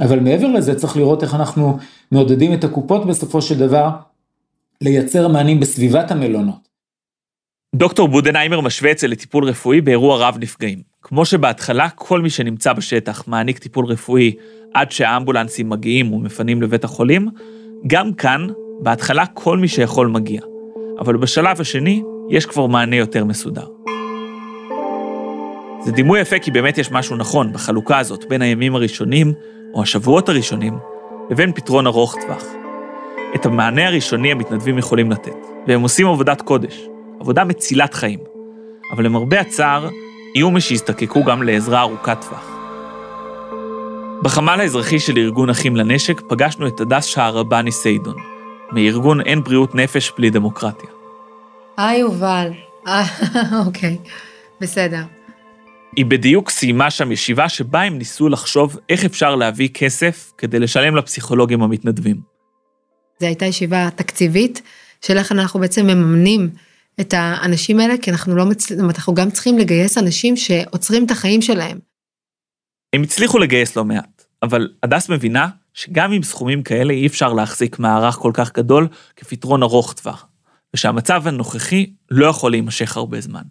אבל 0.00 0.20
מעבר 0.20 0.48
לזה 0.48 0.74
צריך 0.74 0.96
לראות 0.96 1.22
איך 1.22 1.34
אנחנו 1.34 1.78
מעודדים 2.12 2.54
את 2.54 2.64
הקופות 2.64 3.06
בסופו 3.06 3.42
של 3.42 3.58
דבר 3.58 3.88
לייצר 4.80 5.28
מענים 5.28 5.60
בסביבת 5.60 6.10
המלונות. 6.10 6.68
דוקטור 7.74 8.08
בודנהיימר 8.08 8.60
משווה 8.60 8.90
את 8.90 8.98
זה 8.98 9.08
לטיפול 9.08 9.44
רפואי 9.44 9.80
באירוע 9.80 10.28
רב 10.28 10.36
נפגעים. 10.40 10.97
כמו 11.08 11.24
שבהתחלה 11.24 11.88
כל 11.88 12.20
מי 12.20 12.30
שנמצא 12.30 12.72
בשטח 12.72 13.24
מעניק 13.26 13.58
טיפול 13.58 13.86
רפואי 13.86 14.34
עד 14.74 14.90
שהאמבולנסים 14.90 15.68
מגיעים 15.68 16.12
ומפנים 16.12 16.62
לבית 16.62 16.84
החולים, 16.84 17.28
גם 17.86 18.12
כאן, 18.12 18.46
בהתחלה 18.80 19.26
כל 19.26 19.58
מי 19.58 19.68
שיכול 19.68 20.06
מגיע. 20.06 20.40
אבל 21.00 21.16
בשלב 21.16 21.60
השני 21.60 22.02
יש 22.30 22.46
כבר 22.46 22.66
מענה 22.66 22.96
יותר 22.96 23.24
מסודר. 23.24 23.66
זה 25.84 25.92
דימוי 25.92 26.20
יפה 26.20 26.38
כי 26.38 26.50
באמת 26.50 26.78
יש 26.78 26.90
משהו 26.90 27.16
נכון 27.16 27.52
בחלוקה 27.52 27.98
הזאת 27.98 28.24
בין 28.28 28.42
הימים 28.42 28.74
הראשונים, 28.74 29.32
או 29.74 29.82
השבועות 29.82 30.28
הראשונים, 30.28 30.78
לבין 31.30 31.52
פתרון 31.52 31.86
ארוך 31.86 32.16
טווח. 32.26 32.44
את 33.34 33.46
המענה 33.46 33.86
הראשוני 33.86 34.32
המתנדבים 34.32 34.78
יכולים 34.78 35.10
לתת, 35.10 35.46
והם 35.66 35.80
עושים 35.80 36.06
עבודת 36.06 36.42
קודש, 36.42 36.80
עבודה 37.20 37.44
מצילת 37.44 37.94
חיים. 37.94 38.18
אבל 38.92 39.04
למרבה 39.04 39.40
הצער, 39.40 39.88
יהיו 40.34 40.50
מי 40.50 40.60
שיזדקקו 40.60 41.24
גם 41.24 41.42
לעזרה 41.42 41.80
ארוכת 41.80 42.18
טווח. 42.20 42.50
בחמ"ל 44.22 44.60
האזרחי 44.60 44.98
של 44.98 45.18
ארגון 45.18 45.50
אחים 45.50 45.76
לנשק 45.76 46.20
פגשנו 46.28 46.66
את 46.66 46.80
הדס 46.80 47.04
שערבני 47.04 47.72
סיידון, 47.72 48.16
מארגון 48.72 49.20
אין 49.20 49.42
בריאות 49.42 49.74
נפש 49.74 50.12
בלי 50.16 50.30
דמוקרטיה. 50.30 50.90
היי 51.76 52.00
יובל, 52.00 52.50
אה, 52.86 53.04
אוקיי, 53.66 53.96
בסדר. 54.60 55.02
היא 55.96 56.06
בדיוק 56.06 56.50
סיימה 56.50 56.90
שם 56.90 57.12
ישיבה 57.12 57.48
שבה 57.48 57.82
הם 57.82 57.98
ניסו 57.98 58.28
לחשוב 58.28 58.78
איך 58.88 59.04
אפשר 59.04 59.34
להביא 59.34 59.68
כסף 59.68 60.32
כדי 60.38 60.58
לשלם 60.58 60.96
לפסיכולוגים 60.96 61.62
המתנדבים. 61.62 62.16
זו 63.20 63.26
הייתה 63.26 63.46
ישיבה 63.46 63.88
תקציבית, 63.94 64.62
של 65.00 65.18
איך 65.18 65.32
אנחנו 65.32 65.60
בעצם 65.60 65.86
מממנים 65.86 66.50
את 67.00 67.14
האנשים 67.16 67.80
האלה, 67.80 67.94
כי 68.02 68.10
אנחנו 68.10 68.36
לא 68.36 68.44
מצליחים, 68.44 68.90
אנחנו 68.90 69.14
גם 69.14 69.30
צריכים 69.30 69.58
לגייס 69.58 69.98
אנשים 69.98 70.36
שעוצרים 70.36 71.06
את 71.06 71.10
החיים 71.10 71.42
שלהם. 71.42 71.78
הם 72.92 73.02
הצליחו 73.02 73.38
לגייס 73.38 73.76
לא 73.76 73.84
מעט, 73.84 74.24
אבל 74.42 74.68
הדס 74.82 75.08
מבינה 75.08 75.48
שגם 75.74 76.12
עם 76.12 76.22
סכומים 76.22 76.62
כאלה 76.62 76.92
אי 76.92 77.06
אפשר 77.06 77.32
להחזיק 77.32 77.78
מערך 77.78 78.14
כל 78.14 78.30
כך 78.34 78.52
גדול 78.52 78.88
כפתרון 79.16 79.62
ארוך 79.62 79.92
טווח, 79.92 80.26
ושהמצב 80.74 81.26
הנוכחי 81.26 81.86
לא 82.10 82.26
יכול 82.26 82.50
להימשך 82.50 82.96
הרבה 82.96 83.20
זמן. 83.20 83.42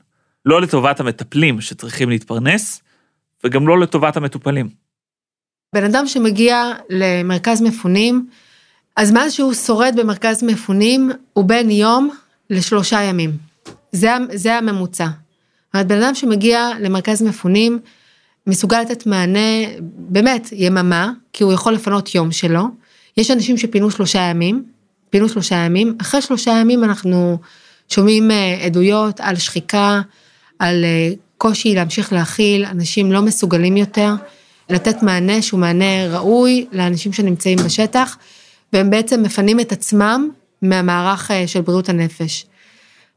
לא 0.46 0.62
לטובת 0.62 1.00
המטפלים 1.00 1.62
שצריכים 1.62 2.10
להתפרנס, 2.10 2.82
וגם 3.44 3.68
לא 3.68 3.80
לטובת 3.80 4.18
המטופלים. 4.18 4.70
בן 5.76 5.84
אדם 5.84 6.08
שמגיע 6.08 6.72
למרכז 6.90 7.62
מפונים, 7.62 8.30
הזמן 8.98 9.30
שהוא 9.30 9.54
שורד 9.54 9.94
במרכז 9.98 10.44
מפונים 10.44 11.12
הוא 11.34 11.46
בין 11.46 11.72
יום 11.72 12.10
לשלושה 12.50 13.02
ימים. 13.02 13.38
זה, 13.92 14.12
זה 14.34 14.56
הממוצע. 14.56 15.08
זאת 15.74 15.88
בן 15.88 16.04
אדם 16.04 16.16
שמגיע 16.16 16.70
למרכז 16.80 17.22
מפונים, 17.22 17.80
מסוגל 18.48 18.82
לתת 18.82 19.06
מענה, 19.06 19.68
באמת, 19.82 20.50
יממה, 20.52 21.12
כי 21.34 21.44
הוא 21.44 21.54
יכול 21.54 21.74
לפנות 21.74 22.16
יום 22.16 22.32
שלו. 22.32 22.64
יש 23.18 23.32
אנשים 23.32 23.58
שפינו 23.58 23.92
שלושה 23.92 24.20
ימים, 24.20 24.64
פינו 25.10 25.30
שלושה 25.30 25.56
ימים, 25.56 25.98
אחרי 26.02 26.22
שלושה 26.22 26.52
ימים 26.52 26.84
אנחנו 26.84 27.38
שומעים 27.90 28.32
אה, 28.32 28.58
עדויות 28.66 29.20
על 29.20 29.36
שחיקה, 29.36 30.02
על 30.60 30.84
אה, 30.84 31.10
קושי 31.38 31.76
להמשיך 31.76 32.14
להכיל, 32.14 32.66
אנשים 32.66 33.12
לא 33.12 33.22
מסוגלים 33.22 33.78
יותר 33.78 34.14
לתת 34.70 35.04
מענה 35.04 35.42
שהוא 35.42 35.60
מענה 35.60 36.08
ראוי 36.10 36.66
לאנשים 36.72 37.14
שנמצאים 37.14 37.58
בשטח, 37.66 38.18
והם 38.74 38.90
בעצם 38.90 39.24
מפנים 39.24 39.60
את 39.60 39.72
עצמם 39.72 40.30
מהמערך 40.62 41.32
אה, 41.32 41.48
של 41.48 41.62
בריאות 41.62 41.90
הנפש. 41.90 42.46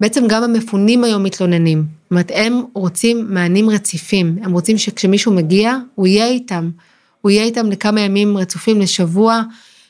בעצם 0.01 0.25
גם 0.29 0.43
המפונים 0.43 1.05
היום 1.05 1.23
מתלוננים. 1.23 1.79
זאת 1.79 2.11
אומרת, 2.11 2.31
הם 2.35 2.63
רוצים 2.75 3.27
מענים 3.35 3.71
רציפים, 3.71 4.39
הם 4.43 4.53
רוצים 4.53 4.79
שכשמישהו 4.79 5.33
מגיע, 5.33 5.77
הוא 5.95 6.07
יהיה 6.07 6.27
איתם. 6.27 6.71
הוא 7.21 7.31
יהיה 7.31 7.45
איתם 7.45 7.71
לכמה 7.71 8.01
ימים 8.01 8.37
רצופים, 8.37 8.81
לשבוע. 8.81 9.43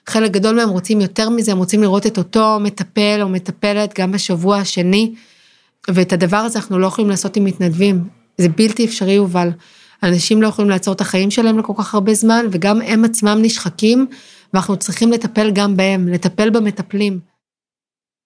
חלק 0.06 0.30
גדול 0.30 0.56
מהם 0.56 0.68
רוצים 0.68 1.00
יותר 1.00 1.30
מזה, 1.30 1.52
הם 1.52 1.58
רוצים 1.58 1.82
לראות 1.82 2.06
את 2.06 2.18
אותו 2.18 2.58
מטפל 2.60 3.18
או 3.22 3.28
מטפלת 3.28 3.98
גם 3.98 4.12
בשבוע 4.12 4.56
השני. 4.56 5.14
ואת 5.90 6.12
הדבר 6.12 6.36
הזה 6.36 6.58
אנחנו 6.58 6.78
לא 6.78 6.86
יכולים 6.86 7.10
לעשות 7.10 7.36
עם 7.36 7.44
מתנדבים. 7.44 8.04
זה 8.38 8.48
בלתי 8.48 8.84
אפשרי, 8.84 9.12
יובל. 9.12 9.48
אנשים 10.02 10.42
לא 10.42 10.48
יכולים 10.48 10.70
לעצור 10.70 10.94
את 10.94 11.00
החיים 11.00 11.30
שלהם 11.30 11.58
לכל 11.58 11.72
כך 11.76 11.94
הרבה 11.94 12.14
זמן, 12.14 12.46
וגם 12.50 12.82
הם 12.82 13.04
עצמם 13.04 13.38
נשחקים, 13.42 14.06
ואנחנו 14.54 14.76
צריכים 14.76 15.12
לטפל 15.12 15.50
גם 15.50 15.76
בהם, 15.76 16.08
לטפל 16.08 16.50
במטפלים. 16.50 17.29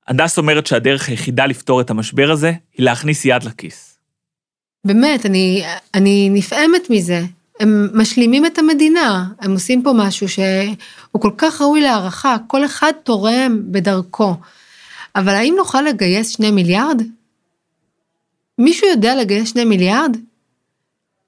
הדס 0.08 0.38
אומרת 0.38 0.66
שהדרך 0.66 1.08
היחידה 1.08 1.46
לפתור 1.46 1.80
את 1.80 1.90
המשבר 1.90 2.30
הזה 2.30 2.52
היא 2.76 2.84
להכניס 2.84 3.24
יד 3.24 3.42
לכיס. 3.42 3.98
באמת, 4.84 5.26
אני, 5.26 5.64
אני 5.94 6.28
נפעמת 6.32 6.90
מזה. 6.90 7.22
הם 7.60 7.88
משלימים 7.94 8.46
את 8.46 8.58
המדינה, 8.58 9.26
הם 9.40 9.52
עושים 9.52 9.82
פה 9.82 9.92
משהו 9.96 10.28
שהוא 10.28 11.22
כל 11.22 11.30
כך 11.38 11.60
ראוי 11.60 11.80
להערכה, 11.80 12.36
כל 12.46 12.64
אחד 12.64 12.92
תורם 13.02 13.60
בדרכו. 13.64 14.34
אבל 15.16 15.34
האם 15.34 15.54
נוכל 15.56 15.82
לגייס 15.82 16.28
שני 16.28 16.50
מיליארד? 16.50 17.02
מישהו 18.58 18.88
יודע 18.88 19.14
לגייס 19.16 19.50
שני 19.50 19.64
מיליארד? 19.64 20.16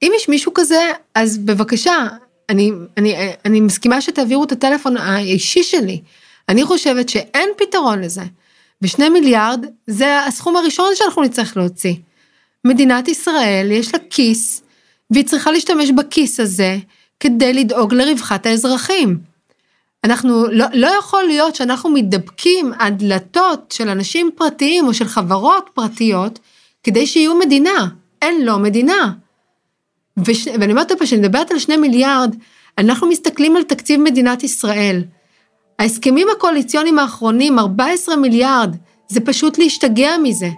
אם 0.02 0.12
יש 0.16 0.28
מישהו 0.28 0.52
כזה, 0.54 0.90
אז 1.14 1.38
בבקשה, 1.38 2.06
אני, 2.48 2.72
אני, 2.96 3.14
אני 3.44 3.60
מסכימה 3.60 4.00
שתעבירו 4.00 4.44
את 4.44 4.52
הטלפון 4.52 4.96
האישי 4.96 5.62
שלי. 5.62 6.00
אני 6.48 6.64
חושבת 6.64 7.08
שאין 7.08 7.48
פתרון 7.58 8.00
לזה. 8.00 8.22
ושני 8.82 9.08
מיליארד 9.08 9.66
זה 9.86 10.24
הסכום 10.24 10.56
הראשון 10.56 10.92
שאנחנו 10.94 11.22
נצטרך 11.22 11.56
להוציא. 11.56 11.94
מדינת 12.64 13.08
ישראל 13.08 13.68
יש 13.70 13.94
לה 13.94 14.00
כיס, 14.10 14.62
והיא 15.10 15.24
צריכה 15.24 15.50
להשתמש 15.50 15.90
בכיס 15.90 16.40
הזה 16.40 16.78
כדי 17.20 17.52
לדאוג 17.52 17.94
לרווחת 17.94 18.46
האזרחים. 18.46 19.18
אנחנו, 20.04 20.46
לא, 20.52 20.66
לא 20.72 20.86
יכול 20.98 21.24
להיות 21.24 21.54
שאנחנו 21.54 21.90
מתדבקים 21.90 22.72
על 22.78 22.92
דלתות 22.92 23.74
של 23.76 23.88
אנשים 23.88 24.30
פרטיים 24.34 24.86
או 24.86 24.94
של 24.94 25.04
חברות 25.04 25.70
פרטיות, 25.74 26.38
כדי 26.82 27.06
שיהיו 27.06 27.38
מדינה. 27.38 27.88
אין 28.22 28.44
לו 28.44 28.58
מדינה. 28.58 29.12
וש, 30.24 30.46
ואני 30.46 30.72
אומרת 30.72 30.92
פה, 30.92 31.04
כשאני 31.04 31.20
מדברת 31.20 31.50
על 31.50 31.58
שני 31.58 31.76
מיליארד, 31.76 32.36
אנחנו 32.78 33.08
מסתכלים 33.08 33.56
על 33.56 33.62
תקציב 33.62 34.00
מדינת 34.00 34.44
ישראל. 34.44 35.02
ההסכמים 35.78 36.28
הקואליציוניים 36.36 36.98
האחרונים, 36.98 37.58
14 37.58 38.16
מיליארד, 38.16 38.76
זה 39.08 39.20
פשוט 39.20 39.58
להשתגע 39.58 40.10
מזה. 40.22 40.50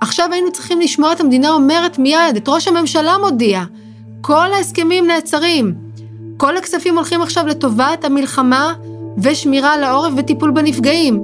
עכשיו 0.00 0.28
היינו 0.32 0.52
צריכים 0.52 0.80
לשמוע 0.80 1.12
את 1.12 1.20
המדינה 1.20 1.50
אומרת 1.50 1.98
מיד, 1.98 2.36
את 2.36 2.48
ראש 2.48 2.68
הממשלה 2.68 3.18
מודיע, 3.18 3.62
כל 4.20 4.52
ההסכמים 4.52 5.06
נעצרים. 5.06 5.74
כל 6.36 6.56
הכספים 6.56 6.96
הולכים 6.96 7.22
עכשיו 7.22 7.46
לטובת 7.46 8.04
המלחמה 8.04 8.74
ושמירה 9.18 9.74
על 9.74 9.84
העורף 9.84 10.12
וטיפול 10.16 10.50
בנפגעים. 10.50 11.22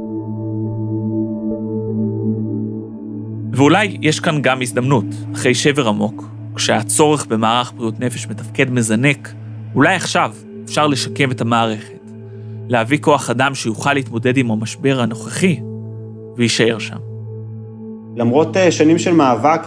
ואולי 3.53 3.99
יש 4.03 4.21
כאן 4.21 4.43
גם 4.43 4.63
הזדמנות, 4.63 5.05
אחרי 5.35 5.55
שבר 5.55 5.89
עמוק, 5.89 6.25
כשהצורך 6.55 7.27
במערך 7.27 7.73
בריאות 7.77 8.01
נפש 8.01 8.27
מתפקד 8.27 8.71
מזנק, 8.71 9.33
אולי 9.75 9.95
עכשיו 9.95 10.33
אפשר 10.65 10.87
לשקם 10.87 11.31
את 11.31 11.41
המערכת, 11.41 11.98
להביא 12.69 12.99
כוח 13.01 13.31
אדם 13.31 13.55
שיוכל 13.55 13.95
להתמודד 13.95 14.37
עם 14.37 14.51
המשבר 14.51 15.01
הנוכחי 15.01 15.61
ויישאר 16.37 16.79
שם. 16.79 16.97
למרות 18.17 18.57
אה, 18.57 18.71
שנים 18.71 18.99
של 18.99 19.13
מאבק 19.13 19.61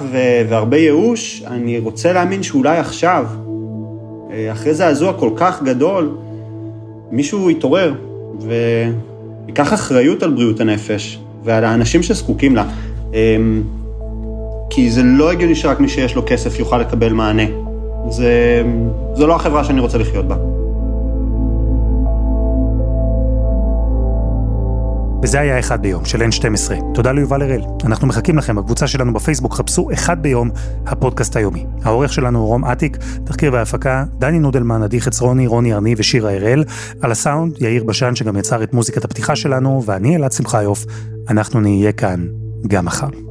והרבה 0.50 0.78
ייאוש, 0.78 1.44
אני 1.48 1.80
רוצה 1.80 2.14
להאמין 2.14 2.44
שאולי 2.44 2.78
עכשיו, 2.78 3.26
אה, 4.32 4.52
אחרי 4.52 4.74
זעזוע 4.74 5.14
כל 5.14 5.30
כך 5.36 5.64
גדול, 5.64 6.18
מישהו 7.12 7.50
יתעורר 7.50 7.94
ויקח 9.46 9.74
אחריות 9.74 10.24
על 10.24 10.32
בריאות 10.32 10.60
הנפש 10.60 11.20
ועל 11.44 11.64
האנשים 11.64 12.04
שזקוקים 12.04 12.56
לה. 12.56 12.66
אמ, 13.14 13.64
כי 14.70 14.92
זה 14.92 15.04
לא 15.04 15.32
הגיוני 15.32 15.56
שרק 15.56 15.80
מי 15.80 15.90
שיש 15.90 16.16
לו 16.16 16.24
כסף 16.26 16.60
יוכל 16.60 16.78
לקבל 16.78 17.14
מענה. 17.14 17.44
זה, 18.10 18.64
זו 19.14 19.28
לא 19.28 19.36
החברה 19.36 19.64
שאני 19.64 19.80
רוצה 19.80 19.98
לחיות 19.98 20.28
בה. 20.28 20.61
וזה 25.24 25.40
היה 25.40 25.60
אחד 25.60 25.82
ביום 25.82 26.06
של 26.06 26.22
N12. 26.22 26.94
תודה 26.94 27.12
ליובל 27.12 27.42
הראל. 27.42 27.62
אנחנו 27.86 28.08
מחכים 28.08 28.38
לכם 28.38 28.56
בקבוצה 28.56 28.88
שלנו 28.88 29.14
בפייסבוק, 29.14 29.54
חפשו 29.54 29.90
אחד 29.94 30.24
ביום, 30.24 30.50
הפודקאסט 30.86 31.36
היומי. 31.36 31.66
העורך 31.84 32.14
שלנו 32.14 32.40
הוא 32.40 32.48
רום 32.48 32.66
אטיק, 32.66 32.98
תחקיר 33.24 33.54
והפקה, 33.54 34.06
דני 34.20 34.40
נודלמן, 34.40 34.84
עדי 34.84 35.02
חצרוני, 35.02 35.48
רוני 35.48 35.74
ארני 35.74 35.96
ושירה 35.98 36.36
הראל. 36.36 36.64
על 37.02 37.12
הסאונד, 37.12 37.62
יאיר 37.62 37.84
בשן 37.84 38.16
שגם 38.16 38.38
יצר 38.38 38.64
את 38.64 38.74
מוזיקת 38.74 39.06
הפתיחה 39.06 39.36
שלנו, 39.36 39.84
ואני 39.86 40.16
אלעד 40.16 40.32
שמחיוף. 40.32 40.86
אנחנו 41.30 41.60
נהיה 41.60 41.92
כאן 41.92 42.28
גם 42.68 42.86
מחר. 42.86 43.31